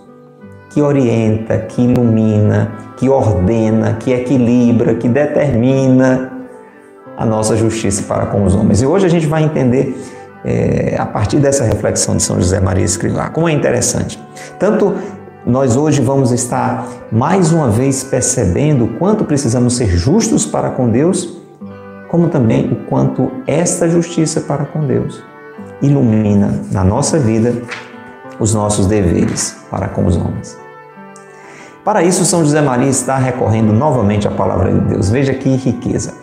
que 0.74 0.82
orienta, 0.82 1.56
que 1.60 1.80
ilumina, 1.80 2.72
que 2.98 3.08
ordena, 3.08 3.94
que 3.94 4.12
equilibra, 4.12 4.94
que 4.94 5.08
determina 5.08 6.32
a 7.16 7.24
nossa 7.24 7.56
justiça 7.56 8.02
para 8.02 8.26
com 8.26 8.44
os 8.44 8.54
homens. 8.54 8.82
E 8.82 8.86
hoje 8.86 9.06
a 9.06 9.08
gente 9.08 9.26
vai 9.26 9.42
entender 9.42 9.98
é, 10.44 10.96
a 10.98 11.06
partir 11.06 11.38
dessa 11.38 11.64
reflexão 11.64 12.16
de 12.16 12.22
São 12.22 12.36
José 12.36 12.60
Maria 12.60 12.84
Escrivá. 12.84 13.28
Como 13.28 13.48
é 13.48 13.52
interessante. 13.52 14.22
Tanto 14.58 14.94
nós 15.46 15.76
hoje 15.76 16.00
vamos 16.00 16.32
estar 16.32 16.86
mais 17.10 17.52
uma 17.52 17.70
vez 17.70 18.04
percebendo 18.04 18.84
o 18.84 18.88
quanto 18.98 19.24
precisamos 19.24 19.76
ser 19.76 19.88
justos 19.88 20.44
para 20.44 20.70
com 20.70 20.88
Deus, 20.88 21.38
como 22.08 22.28
também 22.28 22.72
o 22.72 22.76
quanto 22.86 23.30
esta 23.46 23.88
justiça 23.88 24.40
para 24.40 24.64
com 24.64 24.86
Deus 24.86 25.22
ilumina 25.80 26.60
na 26.72 26.82
nossa 26.82 27.18
vida 27.18 27.54
os 28.38 28.54
nossos 28.54 28.86
deveres 28.86 29.56
para 29.70 29.88
com 29.88 30.06
os 30.06 30.16
homens. 30.16 30.56
Para 31.84 32.02
isso, 32.02 32.24
São 32.24 32.44
José 32.44 32.60
Maria 32.60 32.88
está 32.88 33.16
recorrendo 33.16 33.72
novamente 33.72 34.28
à 34.28 34.30
palavra 34.30 34.72
de 34.72 34.80
Deus. 34.80 35.08
Veja 35.08 35.32
que 35.32 35.48
riqueza. 35.56 36.14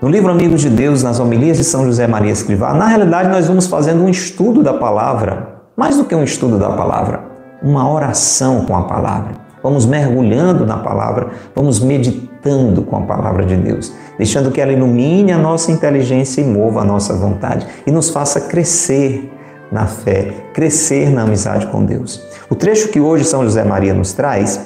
No 0.00 0.08
livro 0.08 0.30
Amigos 0.30 0.60
de 0.60 0.70
Deus, 0.70 1.02
nas 1.02 1.18
homilias 1.18 1.56
de 1.56 1.64
São 1.64 1.84
José 1.84 2.06
Maria 2.06 2.30
Escrivá, 2.30 2.72
na 2.72 2.86
realidade 2.86 3.30
nós 3.30 3.48
vamos 3.48 3.66
fazendo 3.66 4.04
um 4.04 4.08
estudo 4.08 4.62
da 4.62 4.72
palavra, 4.72 5.60
mais 5.76 5.96
do 5.96 6.04
que 6.04 6.14
um 6.14 6.22
estudo 6.22 6.56
da 6.56 6.70
palavra, 6.70 7.24
uma 7.60 7.92
oração 7.92 8.64
com 8.64 8.76
a 8.76 8.84
palavra. 8.84 9.32
Vamos 9.60 9.86
mergulhando 9.86 10.64
na 10.64 10.76
palavra, 10.76 11.30
vamos 11.52 11.80
meditando 11.80 12.82
com 12.82 12.96
a 12.96 13.00
palavra 13.00 13.44
de 13.44 13.56
Deus, 13.56 13.92
deixando 14.16 14.52
que 14.52 14.60
ela 14.60 14.70
ilumine 14.70 15.32
a 15.32 15.38
nossa 15.38 15.72
inteligência 15.72 16.42
e 16.42 16.46
mova 16.46 16.82
a 16.82 16.84
nossa 16.84 17.14
vontade 17.14 17.66
e 17.84 17.90
nos 17.90 18.08
faça 18.08 18.42
crescer 18.42 19.28
na 19.72 19.86
fé, 19.86 20.32
crescer 20.54 21.10
na 21.10 21.22
amizade 21.22 21.66
com 21.66 21.84
Deus. 21.84 22.22
O 22.48 22.54
trecho 22.54 22.86
que 22.90 23.00
hoje 23.00 23.24
São 23.24 23.42
José 23.42 23.64
Maria 23.64 23.94
nos 23.94 24.12
traz 24.12 24.60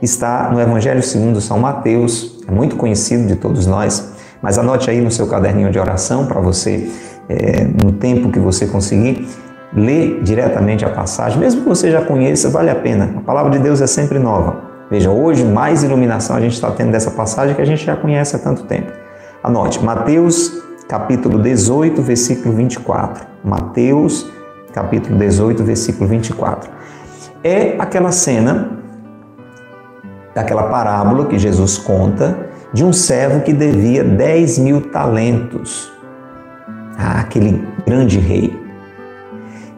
está 0.00 0.48
no 0.50 0.58
Evangelho 0.58 1.02
segundo 1.02 1.42
São 1.42 1.58
Mateus, 1.58 2.38
é 2.48 2.50
muito 2.50 2.74
conhecido 2.76 3.26
de 3.26 3.36
todos 3.36 3.66
nós, 3.66 4.16
mas 4.42 4.58
anote 4.58 4.90
aí 4.90 5.00
no 5.00 5.10
seu 5.10 5.26
caderninho 5.26 5.70
de 5.70 5.78
oração 5.78 6.26
para 6.26 6.40
você, 6.40 6.90
é, 7.28 7.64
no 7.64 7.92
tempo 7.92 8.30
que 8.30 8.38
você 8.38 8.66
conseguir, 8.66 9.28
ler 9.72 10.22
diretamente 10.22 10.84
a 10.84 10.90
passagem, 10.90 11.38
mesmo 11.38 11.62
que 11.62 11.68
você 11.68 11.90
já 11.90 12.00
conheça, 12.00 12.48
vale 12.48 12.70
a 12.70 12.74
pena. 12.74 13.14
A 13.16 13.20
palavra 13.20 13.50
de 13.50 13.58
Deus 13.58 13.80
é 13.80 13.86
sempre 13.86 14.18
nova. 14.18 14.68
Veja, 14.90 15.10
hoje 15.10 15.44
mais 15.44 15.82
iluminação 15.82 16.36
a 16.36 16.40
gente 16.40 16.54
está 16.54 16.70
tendo 16.70 16.90
dessa 16.90 17.10
passagem 17.10 17.54
que 17.54 17.60
a 17.60 17.64
gente 17.64 17.84
já 17.84 17.94
conhece 17.94 18.34
há 18.34 18.38
tanto 18.38 18.64
tempo. 18.64 18.90
Anote, 19.42 19.84
Mateus 19.84 20.62
capítulo 20.88 21.38
18, 21.38 22.00
versículo 22.00 22.54
24. 22.54 23.26
Mateus 23.44 24.26
capítulo 24.72 25.18
18, 25.18 25.62
versículo 25.62 26.08
24. 26.08 26.70
É 27.44 27.76
aquela 27.78 28.10
cena 28.10 28.70
daquela 30.34 30.64
parábola 30.64 31.26
que 31.26 31.38
Jesus 31.38 31.76
conta 31.76 32.47
de 32.72 32.84
um 32.84 32.92
servo 32.92 33.40
que 33.40 33.52
devia 33.52 34.04
10 34.04 34.58
mil 34.58 34.80
talentos 34.90 35.90
àquele 36.96 37.64
grande 37.86 38.18
rei. 38.18 38.56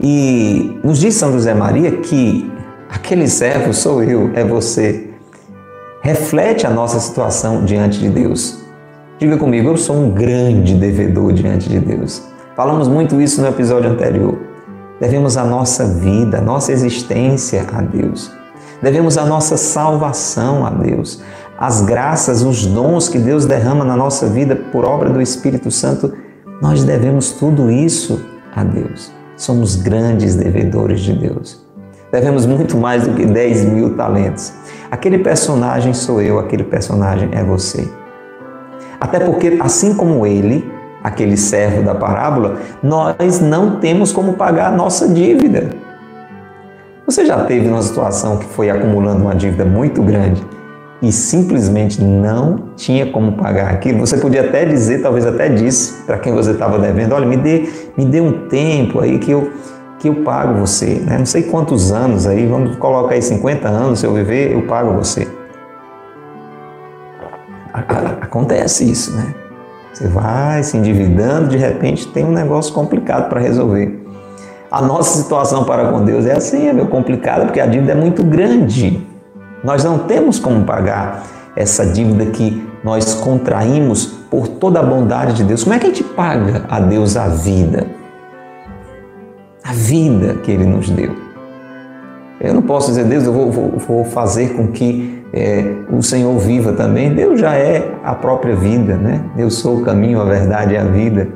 E 0.00 0.80
nos 0.82 0.99
diz 0.99 1.14
São 1.14 1.32
José 1.32 1.54
Maria 1.54 1.92
que 1.99 2.50
aquele 2.88 3.28
servo 3.28 3.73
sou 3.73 4.02
eu, 4.02 4.30
é 4.35 4.44
você. 4.44 5.11
Reflete 6.02 6.66
a 6.66 6.70
nossa 6.70 6.99
situação 6.99 7.64
diante 7.64 7.99
de 7.99 8.09
Deus. 8.09 8.59
Diga 9.18 9.37
comigo, 9.37 9.68
eu 9.68 9.76
sou 9.76 9.97
um 9.97 10.11
grande 10.11 10.75
devedor 10.75 11.32
diante 11.35 11.68
de 11.68 11.78
Deus. 11.78 12.23
Falamos 12.56 12.88
muito 12.88 13.20
isso 13.20 13.42
no 13.42 13.49
episódio 13.49 13.90
anterior. 13.90 14.38
Devemos 14.99 15.37
a 15.37 15.44
nossa 15.44 15.85
vida, 15.85 16.38
a 16.38 16.40
nossa 16.40 16.73
existência 16.73 17.66
a 17.70 17.82
Deus. 17.82 18.32
Devemos 18.82 19.18
a 19.18 19.26
nossa 19.26 19.59
salvação 19.59 20.64
a 20.64 20.70
Deus 20.70 21.23
as 21.61 21.83
graças, 21.83 22.40
os 22.40 22.64
dons 22.64 23.07
que 23.07 23.19
Deus 23.19 23.45
derrama 23.45 23.85
na 23.85 23.95
nossa 23.95 24.26
vida 24.26 24.57
por 24.57 24.83
obra 24.83 25.11
do 25.11 25.21
Espírito 25.21 25.71
Santo, 25.71 26.11
nós 26.62 26.85
devemos 26.85 27.33
tudo 27.33 27.71
isso 27.71 28.19
a 28.57 28.64
Deus. 28.64 29.12
Somos 29.37 29.76
grandes 29.76 30.35
devedores 30.35 31.00
de 31.00 31.12
Deus. 31.12 31.62
Devemos 32.11 32.47
muito 32.47 32.79
mais 32.79 33.07
do 33.07 33.12
que 33.12 33.26
10 33.26 33.67
mil 33.67 33.95
talentos. 33.95 34.55
Aquele 34.90 35.19
personagem 35.19 35.93
sou 35.93 36.23
eu, 36.23 36.38
aquele 36.38 36.64
personagem 36.64 37.29
é 37.33 37.45
você. 37.45 37.87
Até 38.99 39.21
porque, 39.21 39.59
assim 39.61 39.95
como 39.95 40.26
ele, 40.26 40.64
aquele 41.05 41.37
servo 41.37 41.83
da 41.83 41.95
parábola, 41.95 42.57
nós 42.83 43.38
não 43.38 43.79
temos 43.81 44.12
como 44.12 44.33
pagar 44.33 44.73
a 44.73 44.76
nossa 44.76 45.07
dívida. 45.07 45.69
Você 47.05 47.26
já 47.26 47.45
teve 47.45 47.69
uma 47.69 47.83
situação 47.83 48.38
que 48.38 48.47
foi 48.47 48.71
acumulando 48.71 49.21
uma 49.21 49.35
dívida 49.35 49.67
muito 49.67 50.02
grande 50.02 50.43
e 51.02 51.11
simplesmente 51.11 52.02
não 52.02 52.71
tinha 52.76 53.07
como 53.11 53.33
pagar 53.33 53.71
aquilo, 53.71 54.00
você 54.00 54.19
podia 54.19 54.42
até 54.42 54.64
dizer, 54.64 55.00
talvez 55.00 55.26
até 55.26 55.49
disse 55.49 56.02
para 56.04 56.19
quem 56.19 56.33
você 56.33 56.50
estava 56.50 56.78
devendo, 56.78 57.14
olha, 57.14 57.26
me 57.26 57.37
dê, 57.37 57.69
me 57.97 58.04
dê 58.04 58.21
um 58.21 58.49
tempo 58.49 59.00
aí 59.00 59.19
que 59.19 59.30
eu, 59.30 59.50
que 59.99 60.09
eu 60.09 60.16
pago 60.16 60.61
você, 60.61 61.02
né? 61.07 61.16
não 61.19 61.26
sei 61.26 61.45
quantos 61.45 61.90
anos 61.90 62.26
aí, 62.26 62.47
vamos 62.47 62.76
colocar 62.76 63.14
aí 63.14 63.23
50 63.23 63.69
anos, 63.69 64.00
se 64.00 64.07
eu 64.07 64.12
viver, 64.12 64.52
eu 64.52 64.62
pago 64.66 64.92
você. 64.92 65.26
Acontece 68.21 68.90
isso, 68.90 69.16
né? 69.16 69.35
Você 69.92 70.07
vai 70.07 70.62
se 70.62 70.76
endividando, 70.76 71.49
de 71.49 71.57
repente 71.57 72.07
tem 72.09 72.25
um 72.25 72.33
negócio 72.33 72.73
complicado 72.73 73.28
para 73.28 73.40
resolver. 73.40 74.07
A 74.71 74.80
nossa 74.80 75.19
situação 75.19 75.64
para 75.64 75.90
com 75.90 76.04
Deus 76.04 76.26
é 76.26 76.37
assim, 76.37 76.69
é 76.69 76.73
meio 76.73 76.87
complicada, 76.87 77.45
porque 77.45 77.61
a 77.61 77.66
dívida 77.66 77.92
é 77.92 77.95
muito 77.95 78.23
grande. 78.23 79.10
Nós 79.62 79.85
não 79.85 79.99
temos 80.00 80.38
como 80.38 80.64
pagar 80.64 81.25
essa 81.55 81.85
dívida 81.85 82.26
que 82.26 82.67
nós 82.83 83.14
contraímos 83.14 84.07
por 84.31 84.49
toda 84.49 84.81
a 84.81 84.83
bondade 84.83 85.35
de 85.35 85.45
Deus. 85.45 85.62
Como 85.62 85.75
é 85.75 85.79
que 85.79 85.87
a 85.87 85.88
gente 85.88 86.05
paga 86.05 86.64
a 86.69 86.81
Deus 86.81 87.17
a 87.17 87.29
vida? 87.29 87.87
A 89.62 89.73
vida 89.73 90.35
que 90.43 90.50
Ele 90.50 90.64
nos 90.64 90.88
deu. 90.88 91.14
Eu 92.40 92.55
não 92.55 92.62
posso 92.62 92.88
dizer, 92.88 93.05
Deus, 93.05 93.25
eu 93.25 93.33
vou, 93.33 93.52
vou, 93.52 93.73
vou 93.79 94.05
fazer 94.05 94.55
com 94.55 94.69
que 94.69 95.23
é, 95.33 95.75
o 95.93 96.02
Senhor 96.02 96.37
viva 96.38 96.73
também. 96.73 97.12
Deus 97.12 97.38
já 97.38 97.55
é 97.55 97.93
a 98.02 98.14
própria 98.14 98.57
vida, 98.57 98.97
né? 98.97 99.23
Eu 99.37 99.50
sou 99.50 99.79
o 99.79 99.83
caminho, 99.83 100.21
a 100.21 100.25
verdade 100.25 100.73
e 100.73 100.79
a 100.79 100.85
vida. 100.85 101.29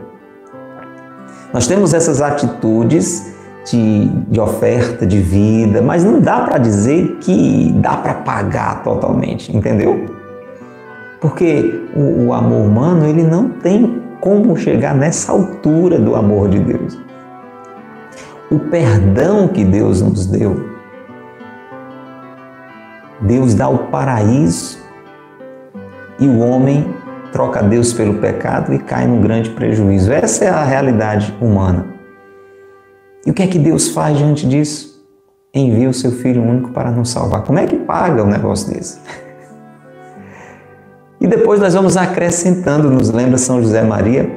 Nós 1.52 1.66
temos 1.66 1.92
essas 1.92 2.22
atitudes 2.22 3.33
de, 3.64 4.06
de 4.28 4.40
oferta 4.40 5.06
de 5.06 5.18
vida, 5.20 5.80
mas 5.80 6.04
não 6.04 6.20
dá 6.20 6.40
para 6.42 6.58
dizer 6.58 7.18
que 7.20 7.72
dá 7.78 7.96
para 7.96 8.14
pagar 8.14 8.82
totalmente, 8.82 9.54
entendeu? 9.56 10.06
Porque 11.20 11.82
o, 11.96 12.26
o 12.26 12.32
amor 12.34 12.66
humano 12.66 13.06
ele 13.06 13.22
não 13.22 13.48
tem 13.48 14.02
como 14.20 14.56
chegar 14.56 14.94
nessa 14.94 15.32
altura 15.32 15.98
do 15.98 16.14
amor 16.14 16.48
de 16.48 16.58
Deus. 16.58 16.98
O 18.50 18.58
perdão 18.58 19.48
que 19.48 19.64
Deus 19.64 20.02
nos 20.02 20.26
deu, 20.26 20.68
Deus 23.22 23.54
dá 23.54 23.68
o 23.68 23.78
paraíso 23.88 24.78
e 26.18 26.28
o 26.28 26.38
homem 26.40 26.94
troca 27.32 27.62
Deus 27.62 27.92
pelo 27.92 28.14
pecado 28.14 28.72
e 28.72 28.78
cai 28.78 29.06
num 29.06 29.20
grande 29.20 29.50
prejuízo. 29.50 30.12
Essa 30.12 30.44
é 30.44 30.48
a 30.48 30.62
realidade 30.62 31.34
humana. 31.40 31.93
E 33.26 33.30
o 33.30 33.34
que 33.34 33.42
é 33.42 33.46
que 33.46 33.58
Deus 33.58 33.88
faz 33.88 34.18
diante 34.18 34.46
disso? 34.46 35.02
Envia 35.52 35.88
o 35.88 35.94
seu 35.94 36.12
Filho 36.12 36.42
único 36.42 36.70
para 36.70 36.90
nos 36.90 37.10
salvar. 37.10 37.42
Como 37.42 37.58
é 37.58 37.66
que 37.66 37.76
paga 37.76 38.22
um 38.22 38.28
negócio 38.28 38.72
desse? 38.72 38.98
E 41.20 41.26
depois 41.26 41.58
nós 41.58 41.72
vamos 41.72 41.96
acrescentando, 41.96 42.90
nos 42.90 43.08
lembra 43.10 43.38
São 43.38 43.62
José 43.62 43.80
Maria, 43.82 44.30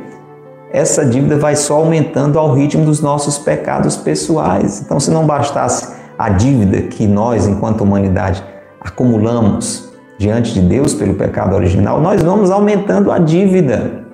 essa 0.72 1.06
dívida 1.06 1.38
vai 1.38 1.54
só 1.54 1.76
aumentando 1.76 2.40
ao 2.40 2.54
ritmo 2.54 2.86
dos 2.86 3.02
nossos 3.02 3.38
pecados 3.38 3.98
pessoais. 3.98 4.82
Então, 4.82 4.98
se 4.98 5.12
não 5.12 5.26
bastasse 5.26 5.94
a 6.18 6.30
dívida 6.30 6.84
que 6.84 7.06
nós, 7.06 7.46
enquanto 7.46 7.82
humanidade, 7.82 8.44
acumulamos 8.80 9.92
diante 10.18 10.54
de 10.54 10.62
Deus 10.62 10.94
pelo 10.94 11.16
pecado 11.16 11.56
original, 11.56 12.00
nós 12.00 12.24
vamos 12.24 12.52
aumentando 12.52 13.12
a 13.12 13.20
dívida. 13.20 14.06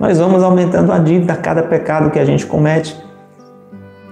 Nós 0.00 0.18
vamos 0.18 0.42
aumentando 0.42 0.90
a 0.90 0.98
dívida 0.98 1.34
a 1.34 1.36
cada 1.36 1.62
pecado 1.62 2.10
que 2.10 2.18
a 2.18 2.24
gente 2.24 2.46
comete. 2.46 2.96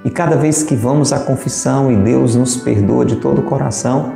E 0.06 0.10
cada 0.10 0.36
vez 0.36 0.62
que 0.62 0.76
vamos 0.76 1.12
à 1.12 1.18
confissão 1.18 1.90
e 1.90 1.96
Deus 1.96 2.36
nos 2.36 2.56
perdoa 2.56 3.04
de 3.04 3.16
todo 3.16 3.40
o 3.40 3.42
coração, 3.42 4.12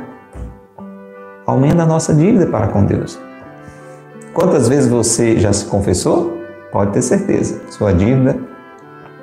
aumenta 1.45 1.83
a 1.83 1.85
nossa 1.85 2.13
dívida 2.13 2.47
para 2.47 2.69
com 2.69 2.85
Deus. 2.85 3.19
Quantas 4.33 4.69
vezes 4.69 4.89
você 4.89 5.37
já 5.37 5.51
se 5.51 5.65
confessou? 5.65 6.37
Pode 6.71 6.93
ter 6.93 7.01
certeza, 7.01 7.59
sua 7.69 7.91
dívida 7.91 8.39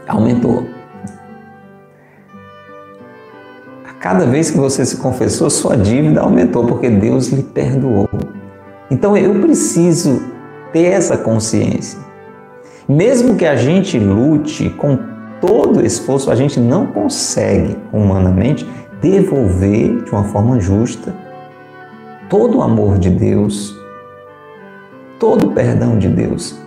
aumentou. 0.07 0.67
A 3.89 3.95
cada 3.95 4.27
vez 4.27 4.51
que 4.51 4.59
você 4.59 4.85
se 4.85 4.99
confessou, 4.99 5.49
sua 5.49 5.75
dívida 5.75 6.21
aumentou 6.21 6.67
porque 6.67 6.91
Deus 6.91 7.29
lhe 7.29 7.45
perdoou. 7.45 8.11
Então 8.91 9.17
eu 9.17 9.41
preciso 9.41 10.23
ter 10.71 10.89
essa 10.89 11.17
consciência. 11.17 11.99
Mesmo 12.87 13.37
que 13.37 13.47
a 13.47 13.57
gente 13.57 13.99
lute 13.99 14.69
com 14.69 15.17
todo 15.41 15.85
esforço, 15.85 16.31
a 16.31 16.35
gente 16.35 16.59
não 16.59 16.87
consegue 16.87 17.77
humanamente 17.93 18.69
devolver 19.01 20.03
de 20.03 20.11
uma 20.11 20.25
forma 20.25 20.59
justa 20.61 21.15
todo 22.29 22.59
o 22.59 22.63
amor 22.63 22.99
de 22.99 23.11
Deus, 23.11 23.77
todo 25.19 25.49
o 25.49 25.53
perdão 25.53 25.99
de 25.99 26.09
Deus. 26.09 26.59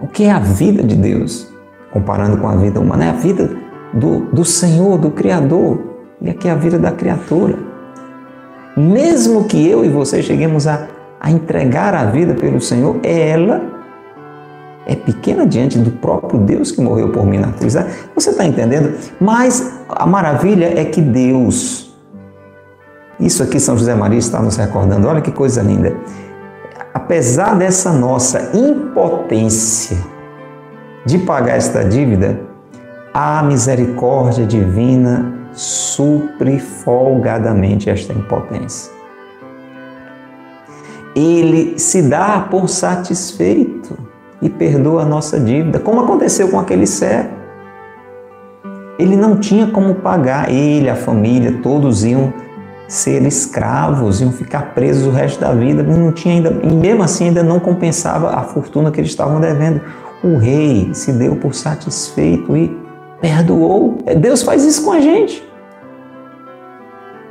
O 0.00 0.06
que 0.06 0.24
é 0.24 0.30
a 0.30 0.38
vida 0.38 0.82
de 0.82 0.94
Deus, 0.94 1.52
comparando 1.92 2.38
com 2.38 2.48
a 2.48 2.56
vida 2.56 2.80
humana? 2.80 3.06
É 3.06 3.10
a 3.10 3.14
vida 3.14 3.56
do, 3.92 4.20
do 4.32 4.44
Senhor, 4.44 4.98
do 4.98 5.10
Criador, 5.10 5.78
e 6.20 6.30
aqui 6.30 6.48
é 6.48 6.50
a 6.50 6.56
vida 6.56 6.78
da 6.78 6.92
criatura. 6.92 7.58
Mesmo 8.76 9.44
que 9.44 9.66
eu 9.68 9.84
e 9.84 9.88
você 9.88 10.22
cheguemos 10.22 10.66
a, 10.66 10.86
a 11.20 11.30
entregar 11.30 11.94
a 11.94 12.04
vida 12.06 12.34
pelo 12.34 12.60
Senhor, 12.60 12.98
é 13.02 13.30
ela 13.30 13.75
é 14.86 14.94
pequena 14.94 15.44
diante 15.44 15.78
do 15.78 15.90
próprio 15.90 16.40
Deus 16.40 16.70
que 16.70 16.80
morreu 16.80 17.10
por 17.10 17.26
mim 17.26 17.38
na 17.38 17.52
cruz. 17.52 17.74
Né? 17.74 17.92
Você 18.14 18.30
está 18.30 18.44
entendendo? 18.44 18.94
Mas 19.20 19.80
a 19.88 20.06
maravilha 20.06 20.80
é 20.80 20.84
que 20.84 21.00
Deus, 21.00 21.92
isso 23.18 23.42
aqui 23.42 23.58
São 23.58 23.76
José 23.76 23.94
Maria 23.94 24.18
está 24.18 24.40
nos 24.40 24.56
recordando, 24.56 25.08
olha 25.08 25.20
que 25.20 25.32
coisa 25.32 25.60
linda. 25.60 25.92
Apesar 26.94 27.56
dessa 27.58 27.92
nossa 27.92 28.56
impotência 28.56 29.98
de 31.04 31.18
pagar 31.18 31.56
esta 31.56 31.84
dívida, 31.84 32.40
a 33.12 33.42
misericórdia 33.42 34.46
divina 34.46 35.34
supre 35.52 36.60
folgadamente 36.60 37.90
esta 37.90 38.12
impotência. 38.12 38.92
Ele 41.14 41.78
se 41.78 42.02
dá 42.02 42.46
por 42.50 42.68
satisfeito 42.68 44.05
e 44.40 44.48
perdoa 44.48 45.02
a 45.02 45.04
nossa 45.04 45.38
dívida, 45.38 45.78
como 45.78 46.00
aconteceu 46.00 46.48
com 46.48 46.58
aquele 46.58 46.86
servo. 46.86 47.30
Ele 48.98 49.16
não 49.16 49.36
tinha 49.36 49.66
como 49.66 49.94
pagar, 49.96 50.50
ele, 50.50 50.88
a 50.88 50.96
família, 50.96 51.60
todos 51.62 52.04
iam 52.04 52.32
ser 52.88 53.22
escravos, 53.22 54.20
iam 54.20 54.32
ficar 54.32 54.74
presos 54.74 55.06
o 55.06 55.10
resto 55.10 55.40
da 55.40 55.52
vida, 55.52 55.82
não 55.82 56.12
tinha 56.12 56.34
ainda, 56.34 56.60
e 56.62 56.72
mesmo 56.72 57.02
assim 57.02 57.28
ainda 57.28 57.42
não 57.42 57.58
compensava 57.58 58.30
a 58.30 58.42
fortuna 58.42 58.90
que 58.90 59.00
eles 59.00 59.10
estavam 59.10 59.40
devendo. 59.40 59.80
O 60.22 60.36
rei 60.36 60.90
se 60.94 61.12
deu 61.12 61.36
por 61.36 61.54
satisfeito 61.54 62.56
e 62.56 62.76
perdoou. 63.20 63.98
Deus 64.18 64.42
faz 64.42 64.64
isso 64.64 64.84
com 64.84 64.92
a 64.92 65.00
gente. 65.00 65.46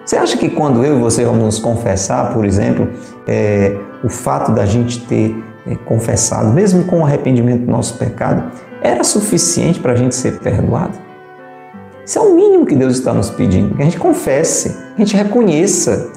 Você 0.06 0.18
acha 0.18 0.38
que 0.38 0.50
quando 0.50 0.86
eu 0.86 0.98
e 0.98 1.02
você 1.02 1.26
vamos 1.26 1.44
nos 1.44 1.60
confessar, 1.60 2.32
por 2.32 2.46
exemplo, 2.46 2.88
é, 3.28 3.76
o 4.04 4.10
fato 4.10 4.52
da 4.52 4.63
gente 4.63 5.00
ter 5.08 5.36
é, 5.67 5.75
confessado, 5.75 6.51
mesmo 6.51 6.84
com 6.84 7.01
o 7.01 7.06
arrependimento 7.06 7.65
do 7.65 7.71
nosso 7.71 7.97
pecado, 7.97 8.51
era 8.82 9.04
suficiente 9.04 9.80
para 9.80 9.93
a 9.93 9.95
gente 9.95 10.15
ser 10.15 10.39
perdoado? 10.39 10.93
Isso 12.06 12.19
é 12.19 12.21
o 12.21 12.36
mínimo 12.36 12.65
que 12.65 12.75
Deus 12.75 12.97
está 12.97 13.13
nos 13.13 13.32
pedindo, 13.32 13.75
que 13.75 13.82
a 13.82 13.86
gente 13.86 13.97
confesse, 13.97 14.69
que 14.95 15.01
a 15.01 15.06
gente 15.06 15.17
reconheça, 15.17 16.12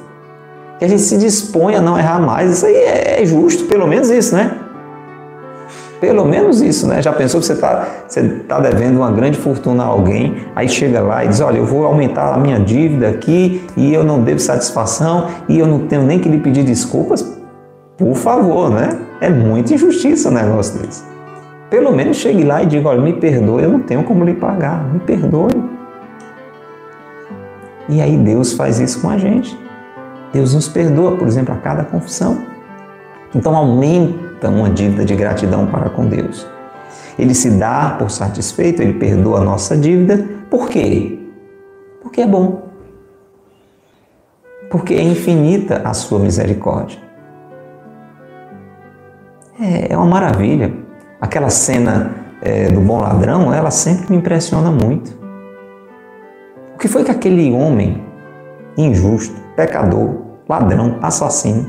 que 0.79 0.85
a 0.85 0.89
gente 0.89 1.01
se 1.01 1.17
disponha 1.17 1.79
a 1.79 1.81
não 1.81 1.99
errar 1.99 2.21
mais. 2.21 2.51
Isso 2.51 2.67
aí 2.67 2.75
é, 2.75 3.23
é 3.23 3.27
justo, 3.27 3.65
pelo 3.65 3.87
menos 3.87 4.11
isso, 4.11 4.35
né? 4.35 4.55
Pelo 5.99 6.25
menos 6.27 6.61
isso, 6.61 6.87
né? 6.87 7.03
Já 7.03 7.13
pensou 7.13 7.41
que 7.41 7.47
você 7.47 7.55
está 7.55 7.89
você 8.07 8.23
tá 8.47 8.61
devendo 8.61 8.99
uma 8.99 9.11
grande 9.11 9.37
fortuna 9.37 9.83
a 9.83 9.87
alguém, 9.87 10.47
aí 10.55 10.69
chega 10.69 11.01
lá 11.01 11.25
e 11.25 11.29
diz: 11.29 11.41
Olha, 11.41 11.59
eu 11.59 11.65
vou 11.65 11.85
aumentar 11.85 12.35
a 12.35 12.39
minha 12.39 12.61
dívida 12.61 13.09
aqui 13.09 13.65
e 13.77 13.93
eu 13.93 14.05
não 14.05 14.23
devo 14.23 14.39
satisfação 14.39 15.27
e 15.49 15.59
eu 15.59 15.67
não 15.67 15.87
tenho 15.87 16.03
nem 16.03 16.19
que 16.21 16.29
lhe 16.29 16.39
pedir 16.39 16.63
desculpas? 16.65 17.37
Por 17.97 18.15
favor, 18.15 18.71
né? 18.71 19.08
É 19.21 19.29
muita 19.29 19.75
injustiça 19.75 20.29
um 20.29 20.33
negócio 20.33 20.81
desse. 20.81 21.03
Pelo 21.69 21.93
menos 21.93 22.17
chegue 22.17 22.45
lá 22.45 22.63
e 22.63 22.67
diga: 22.67 22.89
olha, 22.89 23.01
me 23.01 23.13
perdoe, 23.13 23.63
eu 23.63 23.71
não 23.71 23.81
tenho 23.81 24.05
como 24.05 24.25
lhe 24.25 24.35
pagar, 24.35 24.85
me 24.93 25.01
perdoe. 25.01 25.53
E 27.89 28.01
aí 28.01 28.17
Deus 28.17 28.53
faz 28.53 28.79
isso 28.79 29.01
com 29.01 29.11
a 29.11 29.19
gente. 29.19 29.59
Deus 30.33 30.55
nos 30.55 30.69
perdoa, 30.69 31.17
por 31.17 31.27
exemplo, 31.27 31.55
a 31.55 31.57
cada 31.57 31.85
confissão. 31.85 32.39
Então 33.35 33.57
aumenta 33.57 34.49
uma 34.49 34.71
dívida 34.71 35.05
de 35.05 35.15
gratidão 35.15 35.67
para 35.67 35.91
com 35.91 36.07
Deus. 36.07 36.47
Ele 37.19 37.35
se 37.35 37.51
dá 37.51 37.97
por 37.99 38.11
satisfeito, 38.11 38.81
ele 38.81 38.95
perdoa 38.95 39.41
a 39.41 39.45
nossa 39.45 39.77
dívida. 39.77 40.25
Por 40.51 40.69
quê? 40.69 41.19
Porque 42.03 42.21
é 42.21 42.27
bom. 42.27 42.69
Porque 44.71 44.95
é 44.95 45.03
infinita 45.03 45.83
a 45.85 45.93
sua 45.95 46.19
misericórdia. 46.19 47.08
É, 49.61 49.93
é 49.93 49.97
uma 49.97 50.07
maravilha. 50.07 50.73
Aquela 51.21 51.51
cena 51.51 52.15
é, 52.41 52.69
do 52.69 52.81
bom 52.81 53.01
ladrão, 53.01 53.53
ela 53.53 53.71
sempre 53.71 54.11
me 54.11 54.19
impressiona 54.19 54.71
muito. 54.71 55.19
O 56.75 56.79
que 56.79 56.87
foi 56.87 57.03
que 57.03 57.11
aquele 57.11 57.53
homem 57.53 58.01
injusto, 58.77 59.35
pecador, 59.57 60.15
ladrão, 60.49 60.99
assassino, 61.03 61.69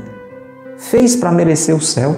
fez 0.76 1.16
para 1.16 1.32
merecer 1.32 1.74
o 1.74 1.80
céu? 1.80 2.16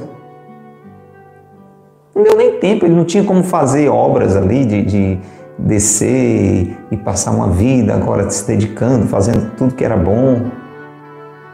Não 2.15 2.23
deu 2.23 2.37
nem 2.37 2.59
tempo, 2.59 2.85
ele 2.85 2.95
não 2.95 3.07
tinha 3.07 3.25
como 3.25 3.43
fazer 3.43 3.89
obras 3.89 4.37
ali 4.37 4.67
de, 4.67 4.83
de 4.83 5.19
descer 5.59 6.77
e 6.91 6.97
passar 6.99 7.31
uma 7.31 7.49
vida 7.49 7.95
agora 7.95 8.29
se 8.29 8.47
dedicando, 8.47 9.07
fazendo 9.07 9.53
tudo 9.57 9.75
que 9.75 9.83
era 9.83 9.97
bom. 9.97 10.51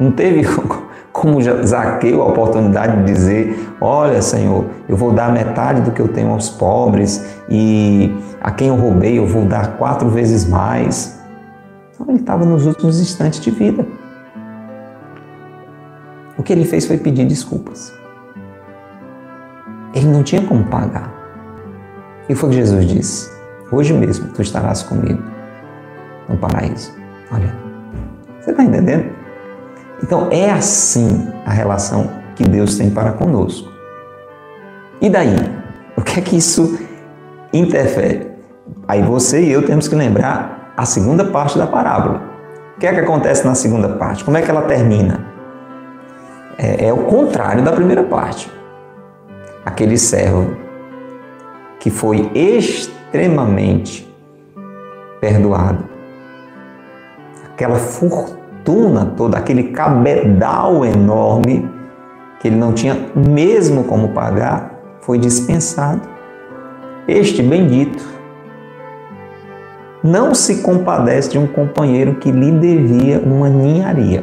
Não 0.00 0.10
teve 0.10 0.42
como 1.20 1.40
Zaqueu 1.42 2.22
a 2.22 2.26
oportunidade 2.26 2.96
de 2.98 3.04
dizer: 3.12 3.68
Olha, 3.80 4.22
Senhor, 4.22 4.64
eu 4.88 4.96
vou 4.96 5.12
dar 5.12 5.32
metade 5.32 5.82
do 5.82 5.90
que 5.90 6.00
eu 6.00 6.08
tenho 6.08 6.30
aos 6.30 6.48
pobres 6.48 7.24
e 7.48 8.14
a 8.40 8.50
quem 8.50 8.68
eu 8.68 8.76
roubei 8.76 9.18
eu 9.18 9.26
vou 9.26 9.44
dar 9.44 9.76
quatro 9.76 10.08
vezes 10.08 10.48
mais. 10.48 11.20
Então, 11.92 12.06
ele 12.08 12.20
estava 12.20 12.44
nos 12.44 12.66
últimos 12.66 13.00
instantes 13.00 13.40
de 13.40 13.50
vida. 13.50 13.84
O 16.36 16.42
que 16.42 16.52
ele 16.52 16.64
fez 16.64 16.86
foi 16.86 16.96
pedir 16.96 17.26
desculpas. 17.26 17.92
Ele 19.92 20.06
não 20.06 20.22
tinha 20.22 20.42
como 20.42 20.64
pagar. 20.64 21.12
E 22.28 22.34
foi 22.34 22.48
o 22.48 22.52
que 22.52 22.58
Jesus 22.58 22.86
disse: 22.86 23.30
Hoje 23.72 23.92
mesmo 23.92 24.28
tu 24.28 24.42
estarás 24.42 24.84
comigo 24.84 25.22
no 26.28 26.36
paraíso. 26.36 26.92
Olha, 27.32 27.52
você 28.40 28.52
está 28.52 28.62
entendendo? 28.62 29.17
Então 30.02 30.28
é 30.30 30.50
assim 30.50 31.28
a 31.44 31.50
relação 31.50 32.10
que 32.36 32.44
Deus 32.44 32.76
tem 32.76 32.90
para 32.90 33.12
conosco. 33.12 33.68
E 35.00 35.10
daí? 35.10 35.36
O 35.96 36.02
que 36.02 36.20
é 36.20 36.22
que 36.22 36.36
isso 36.36 36.78
interfere? 37.52 38.30
Aí 38.86 39.02
você 39.02 39.42
e 39.42 39.50
eu 39.50 39.64
temos 39.66 39.88
que 39.88 39.94
lembrar 39.94 40.72
a 40.76 40.84
segunda 40.84 41.24
parte 41.24 41.58
da 41.58 41.66
parábola. 41.66 42.22
O 42.76 42.80
que 42.80 42.86
é 42.86 42.94
que 42.94 43.00
acontece 43.00 43.44
na 43.44 43.54
segunda 43.54 43.88
parte? 43.88 44.24
Como 44.24 44.36
é 44.36 44.42
que 44.42 44.50
ela 44.50 44.62
termina? 44.62 45.26
É, 46.56 46.86
é 46.86 46.92
o 46.92 47.04
contrário 47.04 47.64
da 47.64 47.72
primeira 47.72 48.04
parte. 48.04 48.50
Aquele 49.64 49.98
servo 49.98 50.56
que 51.80 51.90
foi 51.90 52.30
extremamente 52.34 54.08
perdoado. 55.20 55.84
Aquela 57.52 57.76
fortuna 57.76 58.37
fortuna 58.68 59.06
toda, 59.16 59.38
aquele 59.38 59.64
cabedal 59.64 60.84
enorme 60.84 61.68
que 62.38 62.48
ele 62.48 62.56
não 62.56 62.72
tinha 62.72 62.94
mesmo 63.16 63.84
como 63.84 64.10
pagar, 64.10 64.78
foi 65.00 65.18
dispensado. 65.18 66.02
Este 67.08 67.42
bendito 67.42 68.04
não 70.04 70.34
se 70.34 70.56
compadece 70.62 71.30
de 71.30 71.38
um 71.38 71.46
companheiro 71.46 72.16
que 72.16 72.30
lhe 72.30 72.52
devia 72.52 73.18
uma 73.18 73.48
ninharia. 73.48 74.22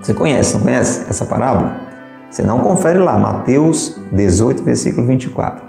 Você 0.00 0.14
conhece, 0.14 0.54
não 0.54 0.62
conhece 0.62 1.06
essa 1.10 1.24
parábola? 1.24 1.76
Você 2.30 2.42
não 2.42 2.60
confere 2.60 2.98
lá, 2.98 3.18
Mateus 3.18 4.00
18, 4.12 4.62
versículo 4.62 5.06
24. 5.06 5.66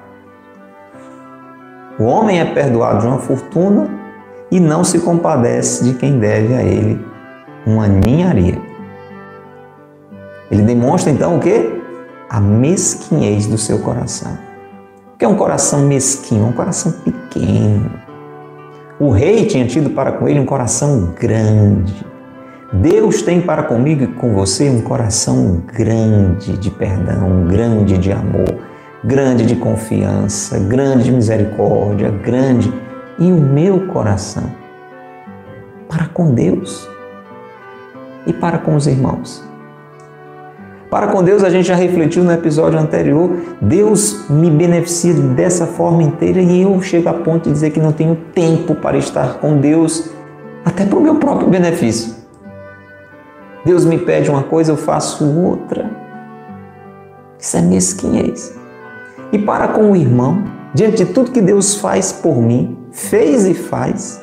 O 1.99 2.03
homem 2.03 2.39
é 2.39 2.45
perdoado 2.45 3.01
de 3.01 3.07
uma 3.07 3.17
fortuna 3.17 4.06
e 4.51 4.59
não 4.59 4.83
se 4.83 4.99
compadece 4.99 5.83
de 5.83 5.93
quem 5.93 6.19
deve 6.19 6.53
a 6.53 6.63
ele 6.63 7.05
uma 7.65 7.87
ninharia. 7.87 8.57
Ele 10.49 10.61
demonstra 10.61 11.11
então 11.11 11.35
o 11.35 11.39
que? 11.39 11.81
A 12.29 12.39
mesquinhez 12.39 13.47
do 13.47 13.57
seu 13.57 13.79
coração. 13.79 14.37
O 15.13 15.17
que 15.17 15.25
é 15.25 15.27
um 15.27 15.35
coração 15.35 15.81
mesquinho? 15.81 16.45
Um 16.45 16.53
coração 16.53 16.91
pequeno. 16.91 17.91
O 18.99 19.09
rei 19.09 19.45
tinha 19.45 19.65
tido 19.65 19.89
para 19.89 20.13
com 20.13 20.27
ele 20.27 20.39
um 20.39 20.45
coração 20.45 21.13
grande. 21.19 22.05
Deus 22.73 23.21
tem 23.21 23.41
para 23.41 23.63
comigo 23.63 24.03
e 24.03 24.07
com 24.07 24.33
você 24.33 24.69
um 24.69 24.81
coração 24.81 25.61
grande 25.73 26.57
de 26.57 26.69
perdão, 26.69 27.45
grande 27.47 27.97
de 27.97 28.11
amor, 28.11 28.55
grande 29.03 29.45
de 29.45 29.55
confiança, 29.55 30.59
grande 30.59 31.05
de 31.05 31.11
misericórdia, 31.11 32.09
grande 32.09 32.73
e 33.19 33.31
o 33.31 33.37
meu 33.39 33.87
coração 33.87 34.51
para 35.87 36.05
com 36.07 36.33
Deus 36.33 36.87
e 38.25 38.33
para 38.33 38.57
com 38.57 38.75
os 38.75 38.87
irmãos. 38.87 39.43
Para 40.89 41.07
com 41.07 41.21
Deus, 41.21 41.43
a 41.43 41.49
gente 41.49 41.67
já 41.67 41.75
refletiu 41.75 42.23
no 42.23 42.31
episódio 42.31 42.79
anterior, 42.79 43.29
Deus 43.61 44.29
me 44.29 44.49
beneficia 44.49 45.13
dessa 45.13 45.65
forma 45.65 46.01
inteira 46.01 46.41
e 46.41 46.61
eu 46.61 46.81
chego 46.81 47.09
a 47.09 47.13
ponto 47.13 47.43
de 47.43 47.51
dizer 47.51 47.71
que 47.71 47.79
não 47.79 47.91
tenho 47.91 48.15
tempo 48.33 48.73
para 48.75 48.97
estar 48.97 49.39
com 49.39 49.57
Deus, 49.57 50.09
até 50.63 50.85
para 50.85 50.97
o 50.97 51.01
meu 51.01 51.15
próprio 51.15 51.49
benefício. 51.49 52.15
Deus 53.65 53.83
me 53.83 53.97
pede 53.97 54.29
uma 54.29 54.43
coisa, 54.43 54.71
eu 54.71 54.77
faço 54.77 55.25
outra. 55.25 55.91
Isso 57.37 57.57
é 57.57 57.61
mesquinhez. 57.61 58.57
E 59.33 59.37
para 59.37 59.67
com 59.67 59.91
o 59.91 59.95
irmão, 59.95 60.41
diante 60.73 61.03
de 61.03 61.11
tudo 61.11 61.31
que 61.31 61.41
Deus 61.41 61.75
faz 61.75 62.13
por 62.13 62.41
mim, 62.41 62.76
fez 62.91 63.45
e 63.45 63.53
faz, 63.53 64.21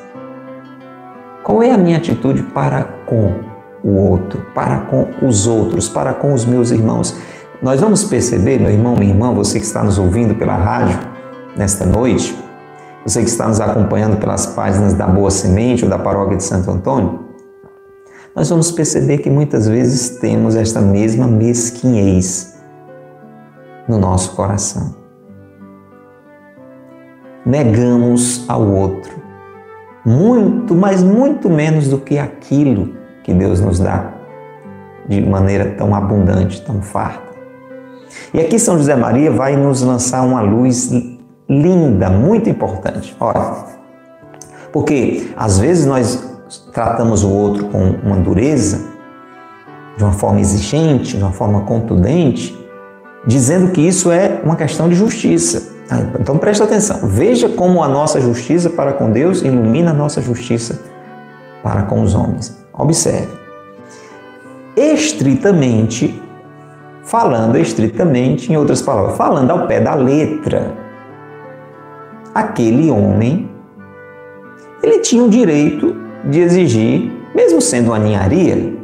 qual 1.42 1.62
é 1.62 1.70
a 1.70 1.78
minha 1.78 1.98
atitude 1.98 2.42
para 2.42 2.84
com 3.06 3.34
o 3.82 3.96
outro, 3.96 4.46
para 4.54 4.80
com 4.80 5.08
os 5.22 5.46
outros, 5.46 5.88
para 5.88 6.14
com 6.14 6.32
os 6.32 6.44
meus 6.44 6.70
irmãos? 6.70 7.16
Nós 7.62 7.80
vamos 7.80 8.04
perceber, 8.04 8.58
meu 8.58 8.70
irmão, 8.70 8.96
minha 8.96 9.12
irmã, 9.12 9.32
você 9.32 9.58
que 9.58 9.66
está 9.66 9.82
nos 9.82 9.98
ouvindo 9.98 10.34
pela 10.34 10.56
rádio 10.56 10.98
nesta 11.56 11.84
noite, 11.84 12.36
você 13.04 13.20
que 13.20 13.28
está 13.28 13.46
nos 13.46 13.60
acompanhando 13.60 14.16
pelas 14.16 14.46
páginas 14.46 14.94
da 14.94 15.06
Boa 15.06 15.30
Semente 15.30 15.84
ou 15.84 15.90
da 15.90 15.98
Paróquia 15.98 16.36
de 16.36 16.44
Santo 16.44 16.70
Antônio, 16.70 17.20
nós 18.34 18.48
vamos 18.48 18.72
perceber 18.72 19.18
que 19.18 19.30
muitas 19.30 19.68
vezes 19.68 20.18
temos 20.18 20.56
esta 20.56 20.80
mesma 20.80 21.26
mesquinhez 21.26 22.54
no 23.86 23.98
nosso 23.98 24.34
coração 24.34 25.03
negamos 27.44 28.44
ao 28.48 28.62
outro. 28.62 29.12
Muito, 30.04 30.74
mas 30.74 31.02
muito 31.02 31.48
menos 31.48 31.88
do 31.88 31.98
que 31.98 32.18
aquilo 32.18 32.94
que 33.22 33.32
Deus 33.32 33.60
nos 33.60 33.78
dá 33.78 34.12
de 35.08 35.20
maneira 35.20 35.74
tão 35.76 35.94
abundante, 35.94 36.62
tão 36.62 36.80
farta. 36.80 37.34
E 38.32 38.40
aqui 38.40 38.58
São 38.58 38.76
José 38.78 38.94
Maria 38.94 39.30
vai 39.30 39.56
nos 39.56 39.82
lançar 39.82 40.22
uma 40.22 40.40
luz 40.40 40.90
linda, 41.48 42.10
muito 42.10 42.48
importante. 42.48 43.14
Olha, 43.20 43.64
porque 44.72 45.28
às 45.36 45.58
vezes 45.58 45.86
nós 45.86 46.22
tratamos 46.72 47.22
o 47.22 47.30
outro 47.30 47.66
com 47.66 47.90
uma 48.02 48.16
dureza, 48.16 48.92
de 49.96 50.02
uma 50.02 50.12
forma 50.12 50.40
exigente, 50.40 51.16
de 51.16 51.22
uma 51.22 51.32
forma 51.32 51.62
contundente, 51.62 52.56
dizendo 53.26 53.70
que 53.70 53.80
isso 53.80 54.10
é 54.10 54.40
uma 54.44 54.56
questão 54.56 54.88
de 54.88 54.94
justiça. 54.94 55.73
Ah, 55.90 56.00
então 56.18 56.38
presta 56.38 56.64
atenção, 56.64 57.06
veja 57.08 57.48
como 57.48 57.82
a 57.82 57.88
nossa 57.88 58.20
justiça 58.20 58.70
para 58.70 58.94
com 58.94 59.10
Deus 59.10 59.42
ilumina 59.42 59.90
a 59.90 59.94
nossa 59.94 60.20
justiça 60.20 60.80
para 61.62 61.82
com 61.82 62.02
os 62.02 62.14
homens. 62.14 62.56
Observe. 62.72 63.28
Estritamente, 64.76 66.20
falando 67.02 67.56
estritamente, 67.56 68.52
em 68.52 68.56
outras 68.56 68.82
palavras, 68.82 69.16
falando 69.16 69.50
ao 69.50 69.66
pé 69.66 69.80
da 69.80 69.94
letra, 69.94 70.72
aquele 72.34 72.90
homem, 72.90 73.50
ele 74.82 74.98
tinha 75.00 75.22
o 75.22 75.30
direito 75.30 75.94
de 76.24 76.40
exigir, 76.40 77.12
mesmo 77.34 77.60
sendo 77.60 77.88
uma 77.90 77.98
ninharia, 77.98 78.74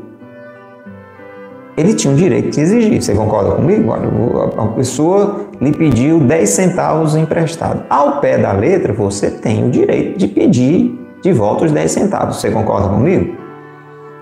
ele 1.81 1.95
tinha 1.95 2.12
o 2.12 2.16
direito 2.16 2.51
de 2.51 2.61
exigir. 2.61 3.03
Você 3.03 3.14
concorda 3.14 3.53
comigo? 3.53 3.90
Olha, 3.90 4.09
a 4.57 4.66
pessoa 4.69 5.47
lhe 5.61 5.73
pediu 5.73 6.21
10 6.21 6.49
centavos 6.51 7.16
emprestado. 7.16 7.85
Ao 7.88 8.21
pé 8.21 8.38
da 8.38 8.53
letra, 8.53 8.93
você 8.93 9.31
tem 9.31 9.66
o 9.66 9.71
direito 9.71 10.19
de 10.19 10.29
pedir 10.29 10.99
de 11.23 11.33
volta 11.33 11.64
os 11.64 11.73
10 11.73 11.90
centavos. 11.90 12.37
Você 12.37 12.51
concorda 12.51 12.88
comigo? 12.88 13.35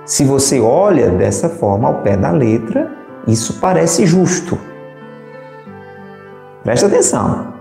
Se 0.05 0.25
você 0.25 0.61
olha 0.61 1.11
dessa 1.11 1.49
forma, 1.49 1.89
ao 1.89 1.95
pé 2.03 2.17
da 2.17 2.31
letra, 2.31 2.91
isso 3.27 3.59
parece 3.61 4.07
justo. 4.07 4.59
Presta 6.63 6.87
atenção. 6.87 7.55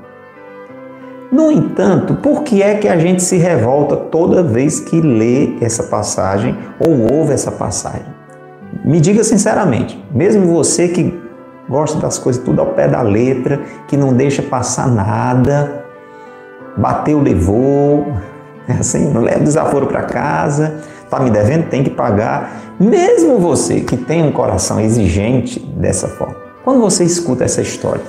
No 1.32 1.52
entanto, 1.52 2.16
por 2.16 2.44
que 2.44 2.64
é 2.64 2.76
que 2.76 2.88
a 2.88 2.98
gente 2.98 3.22
se 3.22 3.36
revolta 3.36 3.98
toda 3.98 4.42
vez 4.42 4.80
que 4.80 5.02
lê 5.02 5.58
essa 5.60 5.84
passagem 5.84 6.58
ou 6.80 7.14
ouve 7.14 7.34
essa 7.34 7.52
passagem? 7.52 8.17
Me 8.88 9.02
diga 9.02 9.22
sinceramente, 9.22 10.02
mesmo 10.14 10.48
você 10.48 10.88
que 10.88 11.14
gosta 11.68 12.00
das 12.00 12.18
coisas 12.18 12.42
tudo 12.42 12.62
ao 12.62 12.68
pé 12.68 12.88
da 12.88 13.02
letra, 13.02 13.60
que 13.86 13.98
não 13.98 14.14
deixa 14.14 14.42
passar 14.42 14.88
nada, 14.88 15.84
bateu, 16.78 17.20
levou, 17.20 18.08
assim, 18.80 19.12
não 19.12 19.24
leva 19.24 19.42
desaforo 19.42 19.88
para 19.88 20.04
casa, 20.04 20.76
está 21.04 21.20
me 21.20 21.30
devendo, 21.30 21.68
tem 21.68 21.84
que 21.84 21.90
pagar. 21.90 22.62
Mesmo 22.80 23.38
você 23.40 23.82
que 23.82 23.98
tem 23.98 24.24
um 24.24 24.32
coração 24.32 24.80
exigente 24.80 25.60
dessa 25.60 26.08
forma, 26.08 26.38
quando 26.64 26.80
você 26.80 27.04
escuta 27.04 27.44
essa 27.44 27.60
história, 27.60 28.06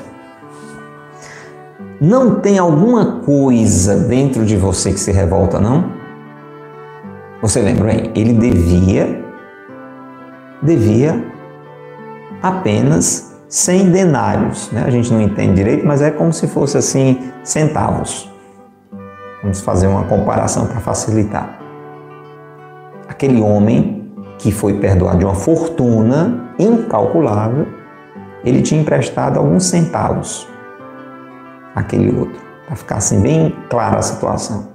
não 2.00 2.36
tem 2.36 2.56
alguma 2.56 3.20
coisa 3.22 3.96
dentro 3.96 4.44
de 4.44 4.56
você 4.56 4.92
que 4.92 5.00
se 5.00 5.10
revolta, 5.10 5.58
não? 5.58 5.86
Você 7.42 7.60
lembra, 7.60 7.92
hein? 7.92 8.12
Ele 8.14 8.32
devia 8.32 9.26
devia 10.62 11.24
apenas 12.42 13.36
100 13.48 13.90
denários. 13.90 14.70
Né? 14.70 14.84
A 14.86 14.90
gente 14.90 15.12
não 15.12 15.20
entende 15.20 15.54
direito, 15.54 15.86
mas 15.86 16.02
é 16.02 16.10
como 16.10 16.32
se 16.32 16.46
fosse 16.46 16.76
assim, 16.78 17.30
centavos. 17.42 18.30
Vamos 19.42 19.60
fazer 19.60 19.86
uma 19.86 20.04
comparação 20.04 20.66
para 20.66 20.80
facilitar. 20.80 21.58
Aquele 23.08 23.40
homem 23.40 24.12
que 24.38 24.52
foi 24.52 24.74
perdoado 24.74 25.18
de 25.18 25.24
uma 25.24 25.34
fortuna 25.34 26.52
incalculável, 26.58 27.66
ele 28.44 28.62
tinha 28.62 28.80
emprestado 28.80 29.38
alguns 29.38 29.64
centavos 29.64 30.48
aquele 31.78 32.16
outro, 32.16 32.40
para 32.66 32.76
ficar 32.76 32.96
assim 32.96 33.20
bem 33.20 33.54
clara 33.68 33.98
a 33.98 34.02
situação. 34.02 34.68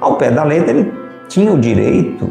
Ao 0.00 0.16
pé 0.16 0.30
da 0.30 0.44
letra, 0.44 0.70
ele 0.70 0.92
tinha 1.28 1.52
o 1.52 1.58
direito, 1.58 2.30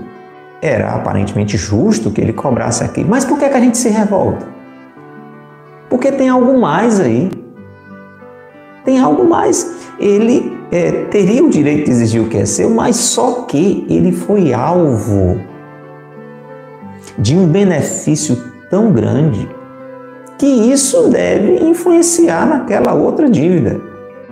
era 0.62 0.92
aparentemente 0.92 1.58
justo 1.58 2.12
que 2.12 2.20
ele 2.20 2.34
cobrasse 2.34 2.84
aquilo. 2.84 3.10
Mas 3.10 3.26
por 3.26 3.38
que, 3.38 3.46
é 3.46 3.50
que 3.50 3.58
a 3.58 3.62
gente 3.62 3.78
se 3.78 3.90
revolta? 3.90 4.48
Porque 5.90 6.12
tem 6.12 6.30
algo 6.30 6.60
mais 6.60 7.00
aí. 7.00 7.32
Tem 8.84 9.00
algo 9.00 9.28
mais. 9.28 9.90
Ele 10.00 10.58
é, 10.72 10.92
teria 11.06 11.44
o 11.44 11.50
direito 11.50 11.86
de 11.86 11.92
exigir 11.92 12.22
o 12.22 12.30
que 12.30 12.38
é 12.38 12.46
seu, 12.46 12.70
mas 12.70 12.96
só 12.96 13.44
que 13.44 13.86
ele 13.90 14.12
foi 14.12 14.54
alvo 14.54 15.40
de 17.18 17.36
um 17.36 17.48
benefício 17.48 18.38
tão 18.70 18.92
grande 18.92 19.50
que 20.38 20.46
isso 20.46 21.10
deve 21.10 21.58
influenciar 21.66 22.46
naquela 22.46 22.94
outra 22.94 23.30
dívida. 23.30 23.82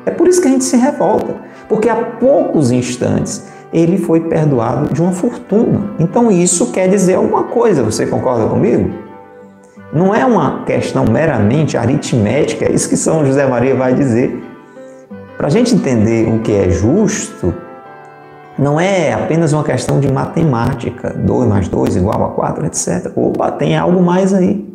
É 0.06 0.12
por 0.12 0.28
isso 0.28 0.42
que 0.42 0.48
a 0.48 0.52
gente 0.52 0.64
se 0.64 0.78
revolta, 0.78 1.36
porque 1.68 1.90
há 1.90 1.96
poucos 1.96 2.72
instantes 2.72 3.46
ele 3.72 3.98
foi 3.98 4.22
perdoado 4.22 4.94
de 4.94 5.02
uma 5.02 5.12
fortuna. 5.12 5.92
Então 6.00 6.32
isso 6.32 6.72
quer 6.72 6.88
dizer 6.88 7.16
alguma 7.16 7.44
coisa, 7.44 7.84
você 7.84 8.06
concorda 8.06 8.48
comigo? 8.48 8.90
Não 9.94 10.14
é 10.14 10.26
uma 10.26 10.64
questão 10.64 11.06
meramente 11.06 11.78
aritmética, 11.78 12.66
é 12.66 12.72
isso 12.72 12.90
que 12.90 12.98
São 12.98 13.26
José 13.26 13.46
Maria 13.46 13.76
vai 13.76 13.94
dizer. 13.94 14.44
Para 15.38 15.48
a 15.48 15.50
gente 15.52 15.74
entender 15.74 16.28
o 16.28 16.40
que 16.40 16.52
é 16.52 16.70
justo, 16.70 17.54
não 18.58 18.80
é 18.80 19.14
apenas 19.14 19.54
uma 19.54 19.64
questão 19.64 20.00
de 20.00 20.12
matemática, 20.12 21.14
2 21.14 21.48
mais 21.48 21.68
2 21.68 21.96
igual 21.96 22.24
a 22.26 22.30
4, 22.30 22.66
etc. 22.66 23.12
Opa, 23.16 23.52
tem 23.52 23.78
algo 23.78 24.02
mais 24.02 24.34
aí. 24.34 24.68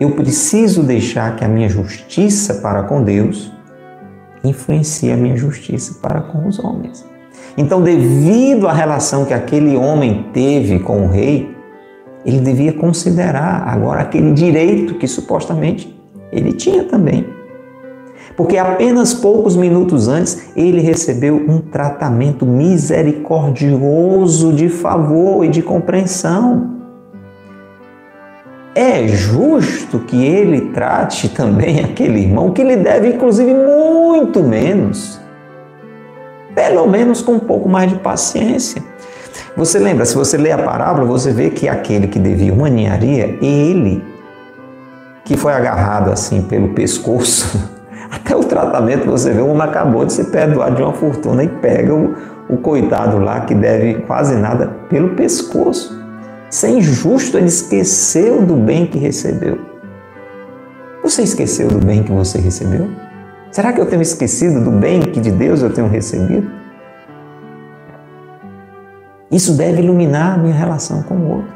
Eu 0.00 0.12
preciso 0.12 0.82
deixar 0.82 1.36
que 1.36 1.44
a 1.44 1.48
minha 1.48 1.68
justiça 1.68 2.54
para 2.54 2.82
com 2.82 3.02
Deus 3.02 3.52
influencia 4.42 5.14
a 5.14 5.16
minha 5.16 5.36
justiça 5.36 5.98
para 6.00 6.20
com 6.20 6.46
os 6.48 6.58
homens. 6.58 7.04
Então, 7.56 7.80
devido 7.80 8.68
à 8.68 8.72
relação 8.72 9.24
que 9.24 9.32
aquele 9.32 9.76
homem 9.76 10.26
teve 10.32 10.78
com 10.78 11.06
o 11.06 11.08
rei, 11.08 11.54
ele 12.24 12.40
devia 12.40 12.72
considerar 12.72 13.66
agora 13.66 14.02
aquele 14.02 14.32
direito 14.32 14.94
que 14.94 15.06
supostamente 15.06 15.96
ele 16.30 16.52
tinha 16.52 16.84
também. 16.84 17.26
Porque 18.36 18.58
apenas 18.58 19.14
poucos 19.14 19.56
minutos 19.56 20.08
antes 20.08 20.50
ele 20.54 20.80
recebeu 20.80 21.36
um 21.48 21.60
tratamento 21.60 22.44
misericordioso 22.44 24.52
de 24.52 24.68
favor 24.68 25.44
e 25.44 25.48
de 25.48 25.62
compreensão 25.62 26.76
é 28.76 29.08
justo 29.08 30.00
que 30.00 30.22
ele 30.22 30.72
trate 30.72 31.30
também 31.30 31.80
aquele 31.80 32.20
irmão 32.20 32.50
que 32.50 32.62
lhe 32.62 32.76
deve, 32.76 33.08
inclusive, 33.08 33.54
muito 33.54 34.42
menos. 34.42 35.18
Pelo 36.56 36.86
menos 36.88 37.20
com 37.20 37.34
um 37.34 37.38
pouco 37.38 37.68
mais 37.68 37.92
de 37.92 37.98
paciência. 37.98 38.82
Você 39.54 39.78
lembra, 39.78 40.06
se 40.06 40.14
você 40.14 40.38
lê 40.38 40.50
a 40.50 40.56
parábola, 40.56 41.06
você 41.06 41.30
vê 41.30 41.50
que 41.50 41.68
aquele 41.68 42.08
que 42.08 42.18
devia 42.18 42.52
uma 42.52 42.70
ninharia, 42.70 43.38
ele 43.42 44.02
que 45.22 45.36
foi 45.36 45.52
agarrado 45.52 46.10
assim 46.10 46.40
pelo 46.40 46.70
pescoço, 46.70 47.70
até 48.10 48.34
o 48.34 48.42
tratamento 48.42 49.04
você 49.04 49.32
vê, 49.32 49.42
um 49.42 49.60
acabou 49.60 50.06
de 50.06 50.14
se 50.14 50.24
perdoar 50.24 50.74
de 50.74 50.80
uma 50.80 50.94
fortuna 50.94 51.44
e 51.44 51.48
pega 51.48 51.94
o, 51.94 52.14
o 52.48 52.56
coitado 52.56 53.18
lá 53.18 53.40
que 53.40 53.54
deve 53.54 53.96
quase 54.06 54.34
nada 54.34 54.66
pelo 54.88 55.10
pescoço. 55.10 55.94
Ser 56.48 56.70
injusto, 56.70 57.36
ele 57.36 57.48
esqueceu 57.48 58.40
do 58.40 58.56
bem 58.56 58.86
que 58.86 58.98
recebeu. 58.98 59.58
Você 61.02 61.22
esqueceu 61.22 61.68
do 61.68 61.84
bem 61.84 62.02
que 62.02 62.12
você 62.12 62.38
recebeu? 62.38 62.88
Será 63.56 63.72
que 63.72 63.80
eu 63.80 63.86
tenho 63.86 64.02
esquecido 64.02 64.62
do 64.62 64.70
bem 64.70 65.00
que 65.00 65.18
de 65.18 65.30
Deus 65.30 65.62
eu 65.62 65.72
tenho 65.72 65.88
recebido? 65.88 66.46
Isso 69.32 69.56
deve 69.56 69.80
iluminar 69.80 70.34
a 70.34 70.36
minha 70.36 70.54
relação 70.54 71.02
com 71.02 71.14
o 71.14 71.36
outro. 71.36 71.54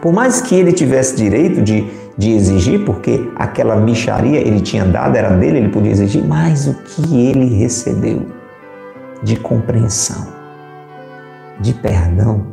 Por 0.00 0.12
mais 0.12 0.40
que 0.40 0.54
ele 0.54 0.72
tivesse 0.72 1.16
direito 1.16 1.60
de, 1.60 1.90
de 2.16 2.30
exigir, 2.30 2.84
porque 2.84 3.28
aquela 3.34 3.74
micharia 3.74 4.38
ele 4.38 4.60
tinha 4.60 4.84
dado, 4.84 5.16
era 5.16 5.30
dele, 5.30 5.58
ele 5.58 5.70
podia 5.70 5.90
exigir, 5.90 6.24
mas 6.24 6.68
o 6.68 6.74
que 6.74 7.26
ele 7.26 7.46
recebeu 7.46 8.24
de 9.24 9.34
compreensão, 9.34 10.28
de 11.58 11.74
perdão, 11.74 12.46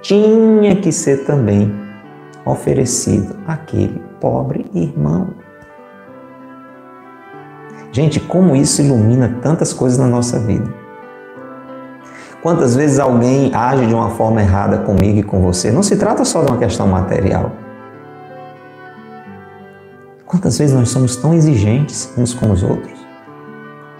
tinha 0.00 0.74
que 0.76 0.90
ser 0.90 1.26
também 1.26 1.70
oferecido 2.46 3.36
àquele 3.46 4.00
pobre 4.18 4.64
irmão. 4.72 5.41
Gente, 7.92 8.18
como 8.18 8.56
isso 8.56 8.80
ilumina 8.80 9.38
tantas 9.42 9.72
coisas 9.74 9.98
na 9.98 10.06
nossa 10.06 10.38
vida. 10.38 10.82
Quantas 12.42 12.74
vezes 12.74 12.98
alguém 12.98 13.54
age 13.54 13.86
de 13.86 13.94
uma 13.94 14.10
forma 14.10 14.40
errada 14.40 14.78
comigo 14.78 15.18
e 15.18 15.22
com 15.22 15.42
você? 15.42 15.70
Não 15.70 15.82
se 15.82 15.96
trata 15.96 16.24
só 16.24 16.42
de 16.42 16.50
uma 16.50 16.58
questão 16.58 16.88
material. 16.88 17.52
Quantas 20.26 20.58
vezes 20.58 20.74
nós 20.74 20.88
somos 20.88 21.14
tão 21.16 21.34
exigentes 21.34 22.10
uns 22.16 22.32
com 22.32 22.50
os 22.50 22.62
outros? 22.62 22.98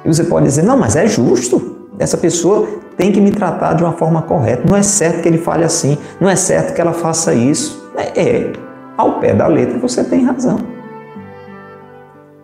E 0.03 0.09
você 0.09 0.25
pode 0.25 0.47
dizer, 0.47 0.63
não, 0.63 0.77
mas 0.77 0.97
é 0.97 1.07
justo. 1.07 1.87
Essa 1.99 2.17
pessoa 2.17 2.67
tem 2.97 3.13
que 3.13 3.21
me 3.21 3.31
tratar 3.31 3.75
de 3.75 3.85
uma 3.85 3.93
forma 3.93 4.23
correta. 4.23 4.65
Não 4.67 4.77
é 4.77 4.83
certo 4.83 5.21
que 5.21 5.29
ele 5.29 5.39
fale 5.39 5.65
assim, 5.65 5.99
não 6.19 6.29
é 6.29 6.35
certo 6.35 6.75
que 6.75 6.81
ela 6.81 6.95
faça 6.95 7.35
isso. 7.35 7.93
É, 7.95 8.21
é 8.21 8.53
ao 8.97 9.21
pé 9.21 9.35
da 9.35 9.47
letra 9.47 9.79
você 9.79 10.03
tem 10.03 10.25
razão. 10.25 10.59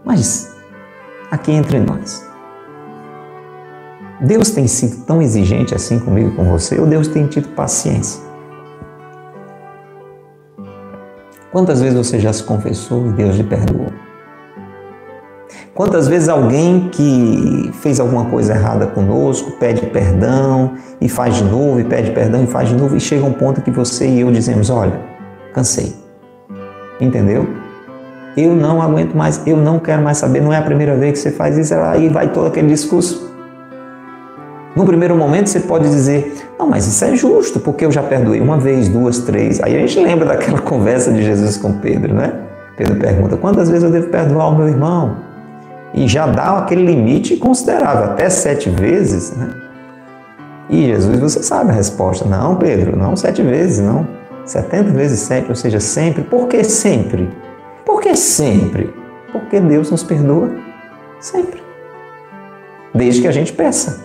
Mas, 0.04 0.57
aqui 1.30 1.52
entre 1.52 1.78
nós, 1.78 2.26
Deus 4.20 4.50
tem 4.50 4.66
sido 4.66 5.04
tão 5.04 5.22
exigente 5.22 5.74
assim 5.74 5.98
comigo 5.98 6.34
com 6.34 6.44
você, 6.44 6.78
ou 6.80 6.86
Deus 6.86 7.06
tem 7.08 7.26
tido 7.26 7.48
paciência? 7.50 8.20
Quantas 11.52 11.80
vezes 11.80 11.96
você 11.96 12.18
já 12.18 12.32
se 12.32 12.42
confessou 12.42 13.06
e 13.06 13.12
Deus 13.12 13.36
lhe 13.36 13.44
perdoou? 13.44 13.92
Quantas 15.74 16.08
vezes 16.08 16.28
alguém 16.28 16.88
que 16.88 17.70
fez 17.74 18.00
alguma 18.00 18.24
coisa 18.24 18.52
errada 18.52 18.88
conosco 18.88 19.52
pede 19.52 19.86
perdão 19.86 20.74
e 21.00 21.08
faz 21.08 21.36
de 21.36 21.44
novo, 21.44 21.78
e 21.78 21.84
pede 21.84 22.10
perdão 22.10 22.42
e 22.42 22.46
faz 22.48 22.68
de 22.68 22.74
novo, 22.74 22.96
e 22.96 23.00
chega 23.00 23.24
um 23.24 23.32
ponto 23.32 23.62
que 23.62 23.70
você 23.70 24.08
e 24.08 24.20
eu 24.20 24.32
dizemos: 24.32 24.70
Olha, 24.70 25.00
cansei. 25.54 25.94
Entendeu? 27.00 27.46
Eu 28.38 28.54
não 28.54 28.80
aguento 28.80 29.14
mais, 29.14 29.42
eu 29.46 29.56
não 29.56 29.78
quero 29.78 30.02
mais 30.02 30.18
saber, 30.18 30.40
não 30.40 30.52
é 30.52 30.58
a 30.58 30.62
primeira 30.62 30.94
vez 30.96 31.12
que 31.12 31.18
você 31.18 31.30
faz 31.30 31.56
isso, 31.58 31.74
aí 31.74 32.08
vai 32.08 32.28
todo 32.32 32.46
aquele 32.46 32.68
discurso. 32.68 33.28
No 34.76 34.84
primeiro 34.84 35.16
momento 35.16 35.48
você 35.48 35.60
pode 35.60 35.88
dizer: 35.88 36.36
Não, 36.58 36.68
mas 36.68 36.86
isso 36.86 37.04
é 37.04 37.16
justo, 37.16 37.58
porque 37.58 37.84
eu 37.84 37.90
já 37.90 38.02
perdoei 38.02 38.40
uma 38.40 38.58
vez, 38.58 38.88
duas, 38.88 39.18
três. 39.20 39.60
Aí 39.62 39.76
a 39.76 39.80
gente 39.80 39.98
lembra 39.98 40.26
daquela 40.26 40.60
conversa 40.62 41.12
de 41.12 41.22
Jesus 41.22 41.56
com 41.56 41.72
Pedro, 41.72 42.14
né? 42.14 42.32
Pedro 42.76 42.96
pergunta: 42.96 43.36
Quantas 43.36 43.68
vezes 43.68 43.84
eu 43.84 43.90
devo 43.90 44.08
perdoar 44.08 44.48
o 44.48 44.56
meu 44.56 44.68
irmão? 44.68 45.28
e 45.94 46.06
já 46.06 46.26
dá 46.26 46.58
aquele 46.58 46.84
limite 46.84 47.36
considerável, 47.36 48.04
até 48.04 48.28
sete 48.28 48.68
vezes, 48.68 49.34
né? 49.36 49.50
E 50.70 50.86
Jesus, 50.86 51.18
você 51.18 51.42
sabe 51.42 51.70
a 51.70 51.74
resposta. 51.74 52.26
Não, 52.26 52.56
Pedro, 52.56 52.94
não 52.96 53.16
sete 53.16 53.42
vezes, 53.42 53.78
não. 53.78 54.06
Setenta 54.44 54.90
vezes 54.90 55.20
sete, 55.20 55.48
ou 55.48 55.56
seja, 55.56 55.80
sempre. 55.80 56.22
Por 56.22 56.46
que 56.46 56.62
sempre? 56.62 57.30
Por 57.88 58.02
que 58.02 58.14
sempre? 58.14 58.94
Porque 59.32 59.58
Deus 59.58 59.90
nos 59.90 60.02
perdoa 60.02 60.50
sempre. 61.18 61.62
Desde 62.94 63.22
que 63.22 63.26
a 63.26 63.32
gente 63.32 63.50
peça. 63.50 64.04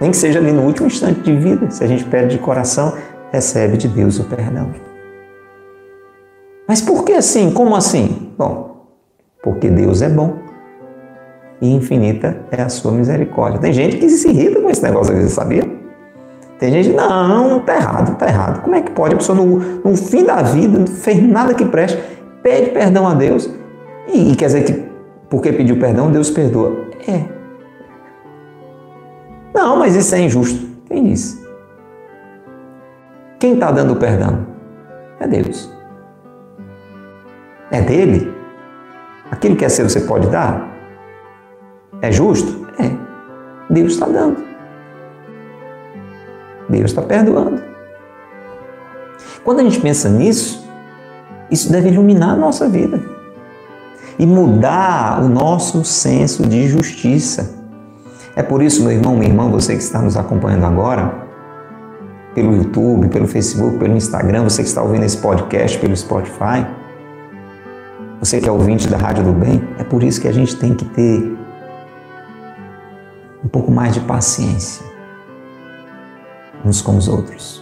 Nem 0.00 0.10
que 0.10 0.16
seja 0.16 0.40
ali 0.40 0.50
no 0.50 0.62
último 0.62 0.88
instante 0.88 1.20
de 1.20 1.36
vida. 1.36 1.70
Se 1.70 1.84
a 1.84 1.86
gente 1.86 2.04
pede 2.06 2.36
de 2.36 2.42
coração, 2.42 2.92
recebe 3.30 3.76
de 3.76 3.86
Deus 3.86 4.18
o 4.18 4.24
perdão. 4.24 4.74
Mas 6.66 6.80
por 6.80 7.04
que 7.04 7.12
assim? 7.12 7.52
Como 7.52 7.76
assim? 7.76 8.32
Bom, 8.36 8.88
porque 9.44 9.70
Deus 9.70 10.02
é 10.02 10.08
bom 10.08 10.38
e 11.60 11.72
infinita 11.72 12.36
é 12.50 12.62
a 12.62 12.68
sua 12.68 12.90
misericórdia. 12.90 13.60
Tem 13.60 13.72
gente 13.72 13.96
que 13.98 14.08
se 14.08 14.28
irrita 14.28 14.60
com 14.60 14.70
esse 14.70 14.82
negócio 14.82 15.14
aqui, 15.14 15.28
sabia? 15.28 15.62
Tem 16.58 16.72
gente, 16.72 16.90
não, 16.90 17.60
tá 17.60 17.76
errado, 17.76 18.16
tá 18.16 18.26
errado. 18.26 18.62
Como 18.62 18.74
é 18.74 18.80
que 18.80 18.90
pode? 18.90 19.14
A 19.14 19.18
pessoa 19.18 19.38
no, 19.38 19.56
no 19.56 19.96
fim 19.96 20.24
da 20.24 20.42
vida 20.42 20.78
não 20.78 20.86
fez 20.86 21.22
nada 21.22 21.54
que 21.54 21.64
preste, 21.64 21.98
pede 22.42 22.70
perdão 22.70 23.06
a 23.06 23.14
Deus 23.14 23.50
e, 24.08 24.32
e 24.32 24.36
quer 24.36 24.46
dizer 24.46 24.64
que 24.64 24.90
porque 25.30 25.52
pediu 25.52 25.78
perdão, 25.78 26.10
Deus 26.10 26.28
perdoa. 26.28 26.88
É. 27.06 27.24
Não, 29.54 29.76
mas 29.76 29.94
isso 29.94 30.14
é 30.14 30.20
injusto. 30.20 30.68
Quem 30.88 31.04
disse? 31.04 31.40
Quem 33.38 33.54
está 33.54 33.70
dando 33.70 33.94
perdão? 33.94 34.46
É 35.20 35.28
Deus. 35.28 35.72
É 37.70 37.80
dele. 37.80 38.34
Aquilo 39.30 39.54
que 39.54 39.64
é 39.64 39.68
seu 39.68 39.88
você 39.88 40.00
pode 40.00 40.26
dar? 40.28 40.68
É 42.02 42.10
justo? 42.10 42.66
É. 42.78 42.90
Deus 43.72 43.92
está 43.92 44.06
dando. 44.06 44.42
Deus 46.68 46.90
está 46.90 47.02
perdoando. 47.02 47.62
Quando 49.44 49.60
a 49.60 49.62
gente 49.62 49.80
pensa 49.80 50.08
nisso, 50.08 50.68
isso 51.50 51.70
deve 51.70 51.88
iluminar 51.88 52.30
a 52.30 52.36
nossa 52.36 52.68
vida 52.68 53.00
e 54.18 54.26
mudar 54.26 55.22
o 55.22 55.28
nosso 55.28 55.84
senso 55.84 56.46
de 56.46 56.68
justiça. 56.68 57.58
É 58.36 58.42
por 58.42 58.62
isso, 58.62 58.82
meu 58.82 58.92
irmão, 58.92 59.16
minha 59.16 59.28
irmã, 59.28 59.48
você 59.50 59.74
que 59.74 59.82
está 59.82 60.00
nos 60.00 60.16
acompanhando 60.16 60.64
agora, 60.64 61.26
pelo 62.34 62.54
YouTube, 62.54 63.08
pelo 63.08 63.26
Facebook, 63.26 63.78
pelo 63.78 63.96
Instagram, 63.96 64.44
você 64.44 64.62
que 64.62 64.68
está 64.68 64.82
ouvindo 64.82 65.04
esse 65.04 65.18
podcast 65.18 65.78
pelo 65.78 65.96
Spotify, 65.96 66.66
você 68.20 68.40
que 68.40 68.48
é 68.48 68.52
ouvinte 68.52 68.88
da 68.88 68.96
Rádio 68.98 69.24
do 69.24 69.32
Bem, 69.32 69.62
é 69.78 69.84
por 69.84 70.02
isso 70.02 70.20
que 70.20 70.28
a 70.28 70.32
gente 70.32 70.54
tem 70.56 70.74
que 70.74 70.84
ter 70.84 71.38
um 73.42 73.48
pouco 73.48 73.70
mais 73.70 73.94
de 73.94 74.00
paciência 74.00 74.90
uns 76.64 76.82
com 76.82 76.96
os 76.96 77.08
outros. 77.08 77.59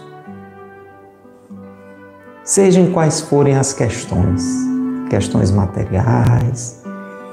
Sejam 2.49 2.91
quais 2.91 3.21
forem 3.21 3.55
as 3.55 3.73
questões, 3.73 4.43
questões 5.07 5.51
materiais, 5.51 6.81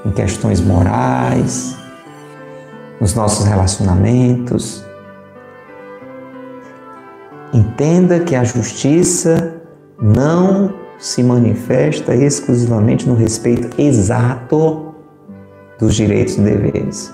em 0.05 0.11
questões 0.11 0.61
morais, 0.61 1.75
nos 3.01 3.15
nossos 3.15 3.43
relacionamentos, 3.47 4.85
entenda 7.51 8.19
que 8.19 8.35
a 8.35 8.43
justiça 8.43 9.59
não 9.99 10.71
se 10.99 11.23
manifesta 11.23 12.13
exclusivamente 12.13 13.09
no 13.09 13.15
respeito 13.15 13.81
exato 13.81 14.93
dos 15.79 15.95
direitos 15.95 16.37
e 16.37 16.41
deveres, 16.41 17.11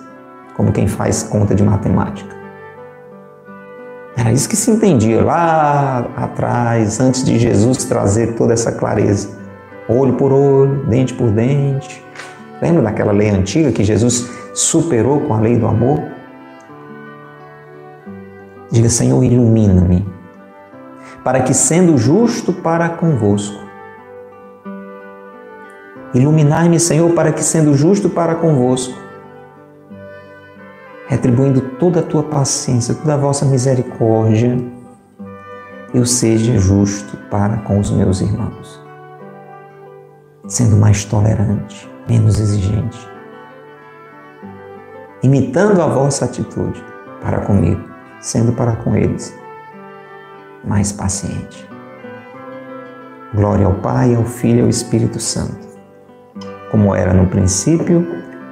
como 0.57 0.73
quem 0.73 0.89
faz 0.89 1.23
conta 1.23 1.55
de 1.55 1.63
matemática. 1.63 2.42
Era 4.15 4.31
isso 4.31 4.47
que 4.47 4.55
se 4.55 4.69
entendia 4.69 5.23
lá 5.23 6.07
atrás, 6.15 6.99
antes 6.99 7.23
de 7.23 7.39
Jesus 7.39 7.83
trazer 7.85 8.35
toda 8.35 8.53
essa 8.53 8.71
clareza. 8.71 9.29
Olho 9.89 10.13
por 10.13 10.31
olho, 10.31 10.85
dente 10.85 11.13
por 11.13 11.31
dente. 11.31 12.03
Lembra 12.61 12.83
daquela 12.83 13.11
lei 13.11 13.29
antiga 13.29 13.71
que 13.71 13.83
Jesus 13.83 14.29
superou 14.53 15.21
com 15.21 15.33
a 15.33 15.39
lei 15.39 15.57
do 15.57 15.67
amor? 15.67 16.01
Diga, 18.71 18.89
Senhor, 18.89 19.23
ilumina-me, 19.23 20.05
para 21.23 21.41
que, 21.41 21.53
sendo 21.53 21.97
justo 21.97 22.53
para 22.53 22.89
convosco, 22.89 23.61
iluminai-me, 26.13 26.79
Senhor, 26.79 27.11
para 27.13 27.31
que, 27.31 27.43
sendo 27.43 27.75
justo 27.75 28.09
para 28.09 28.35
convosco, 28.35 29.02
retribuindo 31.13 31.61
toda 31.77 31.99
a 31.99 32.03
tua 32.03 32.23
paciência, 32.23 32.95
toda 32.95 33.13
a 33.13 33.17
vossa 33.17 33.45
misericórdia, 33.45 34.57
eu 35.93 36.07
seja 36.07 36.57
justo 36.57 37.15
para 37.29 37.57
com 37.57 37.79
os 37.79 37.91
meus 37.91 38.19
irmãos, 38.19 38.83
sendo 40.47 40.75
mais 40.75 41.05
tolerante, 41.05 41.87
menos 42.09 42.39
exigente, 42.39 43.07
imitando 45.21 45.83
a 45.83 45.87
vossa 45.87 46.25
atitude 46.25 46.83
para 47.21 47.41
comigo, 47.41 47.83
sendo 48.19 48.51
para 48.51 48.75
com 48.77 48.95
eles 48.95 49.37
mais 50.65 50.91
paciente. 50.91 51.69
Glória 53.35 53.67
ao 53.67 53.75
Pai, 53.75 54.15
ao 54.15 54.25
Filho 54.25 54.59
e 54.59 54.61
ao 54.63 54.69
Espírito 54.69 55.19
Santo, 55.19 55.67
como 56.71 56.95
era 56.95 57.13
no 57.13 57.27
princípio, 57.27 58.03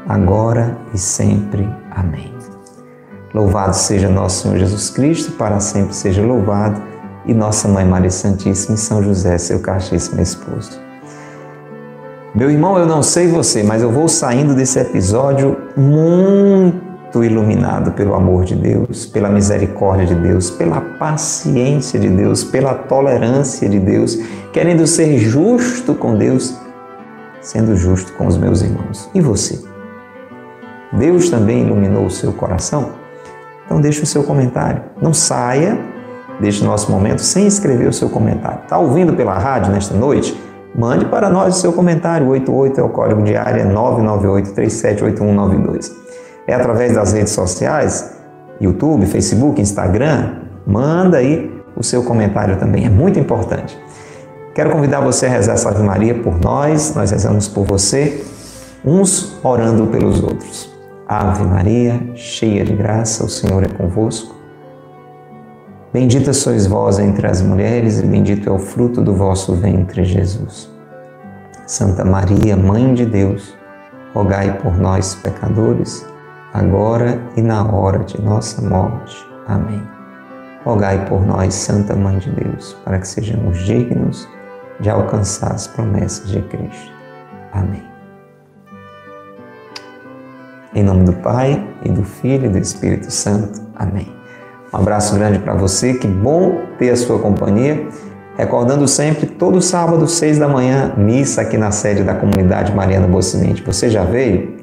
agora 0.07 0.77
e 0.93 0.97
sempre. 0.99 1.67
Amém. 1.89 2.40
Louvado 3.33 3.73
seja 3.73 4.09
nosso 4.09 4.43
Senhor 4.43 4.57
Jesus 4.57 4.89
Cristo, 4.89 5.31
para 5.33 5.59
sempre 5.59 5.95
seja 5.95 6.21
louvado, 6.21 6.81
e 7.25 7.33
nossa 7.33 7.67
Mãe 7.67 7.85
Maria 7.85 8.09
Santíssima 8.09 8.75
e 8.75 8.77
São 8.77 9.01
José, 9.01 9.37
seu 9.37 9.59
castíssimo 9.59 10.21
esposo. 10.21 10.79
Meu 12.35 12.49
irmão, 12.49 12.77
eu 12.77 12.85
não 12.85 13.01
sei 13.03 13.27
você, 13.27 13.63
mas 13.63 13.81
eu 13.81 13.91
vou 13.91 14.07
saindo 14.07 14.53
desse 14.53 14.79
episódio 14.79 15.57
muito 15.77 17.23
iluminado 17.23 17.91
pelo 17.91 18.15
amor 18.15 18.43
de 18.43 18.55
Deus, 18.55 19.05
pela 19.05 19.29
misericórdia 19.29 20.07
de 20.07 20.15
Deus, 20.15 20.49
pela 20.49 20.81
paciência 20.81 21.99
de 21.99 22.09
Deus, 22.09 22.43
pela 22.43 22.73
tolerância 22.73 23.67
de 23.67 23.79
Deus, 23.79 24.17
querendo 24.51 24.85
ser 24.87 25.17
justo 25.17 25.93
com 25.93 26.17
Deus, 26.17 26.57
sendo 27.41 27.75
justo 27.75 28.13
com 28.13 28.27
os 28.27 28.37
meus 28.37 28.61
irmãos. 28.61 29.09
E 29.13 29.21
você? 29.21 29.61
Deus 30.93 31.29
também 31.29 31.65
iluminou 31.65 32.05
o 32.05 32.11
seu 32.11 32.33
coração? 32.33 33.00
Então 33.65 33.81
deixe 33.81 34.03
o 34.03 34.05
seu 34.05 34.23
comentário. 34.23 34.83
Não 35.01 35.13
saia 35.13 35.79
deste 36.39 36.63
nosso 36.63 36.91
momento 36.91 37.21
sem 37.21 37.47
escrever 37.47 37.87
o 37.87 37.93
seu 37.93 38.09
comentário. 38.09 38.59
Está 38.63 38.77
ouvindo 38.77 39.13
pela 39.13 39.37
rádio 39.37 39.71
nesta 39.71 39.95
noite? 39.95 40.37
Mande 40.73 41.05
para 41.05 41.29
nós 41.29 41.57
o 41.57 41.59
seu 41.59 41.73
comentário. 41.73 42.27
88 42.27 42.79
é 42.79 42.83
o 42.83 42.89
código 42.89 43.21
de 43.23 43.35
área 43.35 43.65
998-378192. 43.65 45.91
É 46.47 46.53
através 46.53 46.93
das 46.93 47.11
redes 47.13 47.33
sociais, 47.33 48.13
YouTube, 48.59 49.05
Facebook, 49.05 49.61
Instagram. 49.61 50.37
Manda 50.65 51.17
aí 51.17 51.51
o 51.75 51.83
seu 51.83 52.01
comentário 52.03 52.57
também. 52.57 52.85
É 52.85 52.89
muito 52.89 53.19
importante. 53.19 53.77
Quero 54.53 54.71
convidar 54.71 54.99
você 55.01 55.27
a 55.27 55.29
rezar 55.29 55.53
essa 55.53 55.69
Ave 55.69 55.83
Maria 55.83 56.15
por 56.15 56.37
nós. 56.39 56.95
Nós 56.95 57.11
rezamos 57.11 57.47
por 57.47 57.65
você, 57.65 58.23
uns 58.83 59.39
orando 59.43 59.87
pelos 59.87 60.21
outros. 60.23 60.80
Ave 61.13 61.43
Maria, 61.43 62.01
cheia 62.15 62.63
de 62.63 62.73
graça, 62.73 63.25
o 63.25 63.27
Senhor 63.27 63.61
é 63.65 63.67
convosco. 63.67 64.33
Bendita 65.91 66.31
sois 66.31 66.65
vós 66.65 66.99
entre 66.99 67.27
as 67.27 67.41
mulheres, 67.41 67.99
e 67.99 68.05
bendito 68.05 68.47
é 68.47 68.53
o 68.53 68.57
fruto 68.57 69.01
do 69.01 69.13
vosso 69.13 69.53
ventre, 69.53 70.05
Jesus. 70.05 70.71
Santa 71.67 72.05
Maria, 72.05 72.55
Mãe 72.55 72.93
de 72.93 73.05
Deus, 73.05 73.53
rogai 74.13 74.57
por 74.59 74.77
nós, 74.77 75.15
pecadores, 75.15 76.07
agora 76.53 77.21
e 77.35 77.41
na 77.41 77.69
hora 77.69 77.99
de 78.05 78.21
nossa 78.21 78.61
morte. 78.61 79.17
Amém. 79.47 79.85
Rogai 80.63 81.05
por 81.09 81.27
nós, 81.27 81.53
Santa 81.53 81.93
Mãe 81.93 82.19
de 82.19 82.31
Deus, 82.31 82.73
para 82.85 82.97
que 82.97 83.07
sejamos 83.09 83.57
dignos 83.65 84.29
de 84.79 84.89
alcançar 84.89 85.51
as 85.51 85.67
promessas 85.67 86.29
de 86.29 86.41
Cristo. 86.43 86.93
Amém. 87.51 87.90
Em 90.73 90.83
nome 90.83 91.03
do 91.03 91.11
Pai, 91.11 91.61
e 91.83 91.89
do 91.89 92.01
Filho 92.01 92.45
e 92.45 92.49
do 92.49 92.57
Espírito 92.57 93.11
Santo. 93.11 93.61
Amém. 93.75 94.07
Um 94.73 94.77
abraço 94.77 95.13
grande 95.15 95.37
para 95.39 95.53
você, 95.53 95.95
que 95.95 96.07
bom 96.07 96.61
ter 96.79 96.91
a 96.91 96.95
sua 96.95 97.19
companhia. 97.19 97.87
Recordando 98.37 98.87
sempre, 98.87 99.25
todo 99.25 99.61
sábado, 99.61 100.07
seis 100.07 100.39
da 100.39 100.47
manhã, 100.47 100.93
missa 100.95 101.41
aqui 101.41 101.57
na 101.57 101.71
sede 101.71 102.03
da 102.03 102.15
comunidade 102.15 102.73
Mariana 102.73 103.05
Bocimente. 103.05 103.61
Você 103.63 103.89
já 103.89 104.05
veio? 104.05 104.55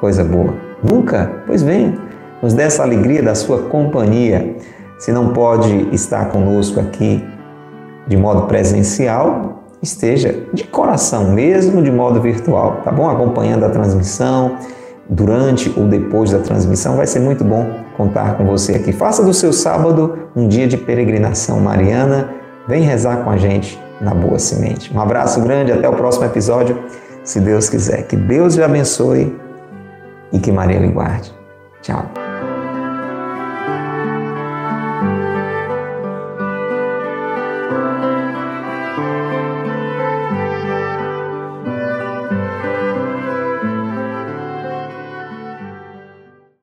Coisa 0.00 0.24
boa. 0.24 0.54
Nunca? 0.82 1.30
Pois 1.46 1.62
venha. 1.62 1.96
Nos 2.42 2.52
dê 2.52 2.64
essa 2.64 2.82
alegria 2.82 3.22
da 3.22 3.36
sua 3.36 3.62
companhia. 3.68 4.56
Se 4.98 5.12
não 5.12 5.32
pode 5.32 5.88
estar 5.92 6.30
conosco 6.30 6.80
aqui 6.80 7.24
de 8.08 8.16
modo 8.16 8.48
presencial, 8.48 9.62
esteja 9.80 10.34
de 10.52 10.64
coração, 10.64 11.30
mesmo 11.30 11.80
de 11.80 11.92
modo 11.92 12.20
virtual, 12.20 12.80
tá 12.82 12.90
bom? 12.90 13.08
Acompanhando 13.08 13.64
a 13.64 13.70
transmissão 13.70 14.58
durante 15.08 15.72
ou 15.76 15.86
depois 15.86 16.30
da 16.30 16.38
transmissão. 16.38 16.96
Vai 16.96 17.06
ser 17.06 17.20
muito 17.20 17.44
bom 17.44 17.66
contar 17.96 18.36
com 18.36 18.44
você 18.44 18.74
aqui. 18.74 18.92
Faça 18.92 19.22
do 19.22 19.32
seu 19.32 19.52
sábado 19.52 20.18
um 20.34 20.48
dia 20.48 20.66
de 20.66 20.76
peregrinação 20.76 21.60
mariana. 21.60 22.30
Vem 22.66 22.82
rezar 22.82 23.18
com 23.24 23.30
a 23.30 23.36
gente 23.36 23.80
na 24.00 24.14
Boa 24.14 24.38
Semente. 24.38 24.94
Um 24.94 25.00
abraço 25.00 25.40
grande, 25.40 25.72
até 25.72 25.88
o 25.88 25.92
próximo 25.92 26.24
episódio, 26.24 26.78
se 27.22 27.40
Deus 27.40 27.68
quiser. 27.68 28.06
Que 28.06 28.16
Deus 28.16 28.54
lhe 28.56 28.62
abençoe 28.62 29.38
e 30.32 30.38
que 30.38 30.50
Maria 30.50 30.78
lhe 30.78 30.88
guarde. 30.88 31.32
Tchau. 31.82 32.23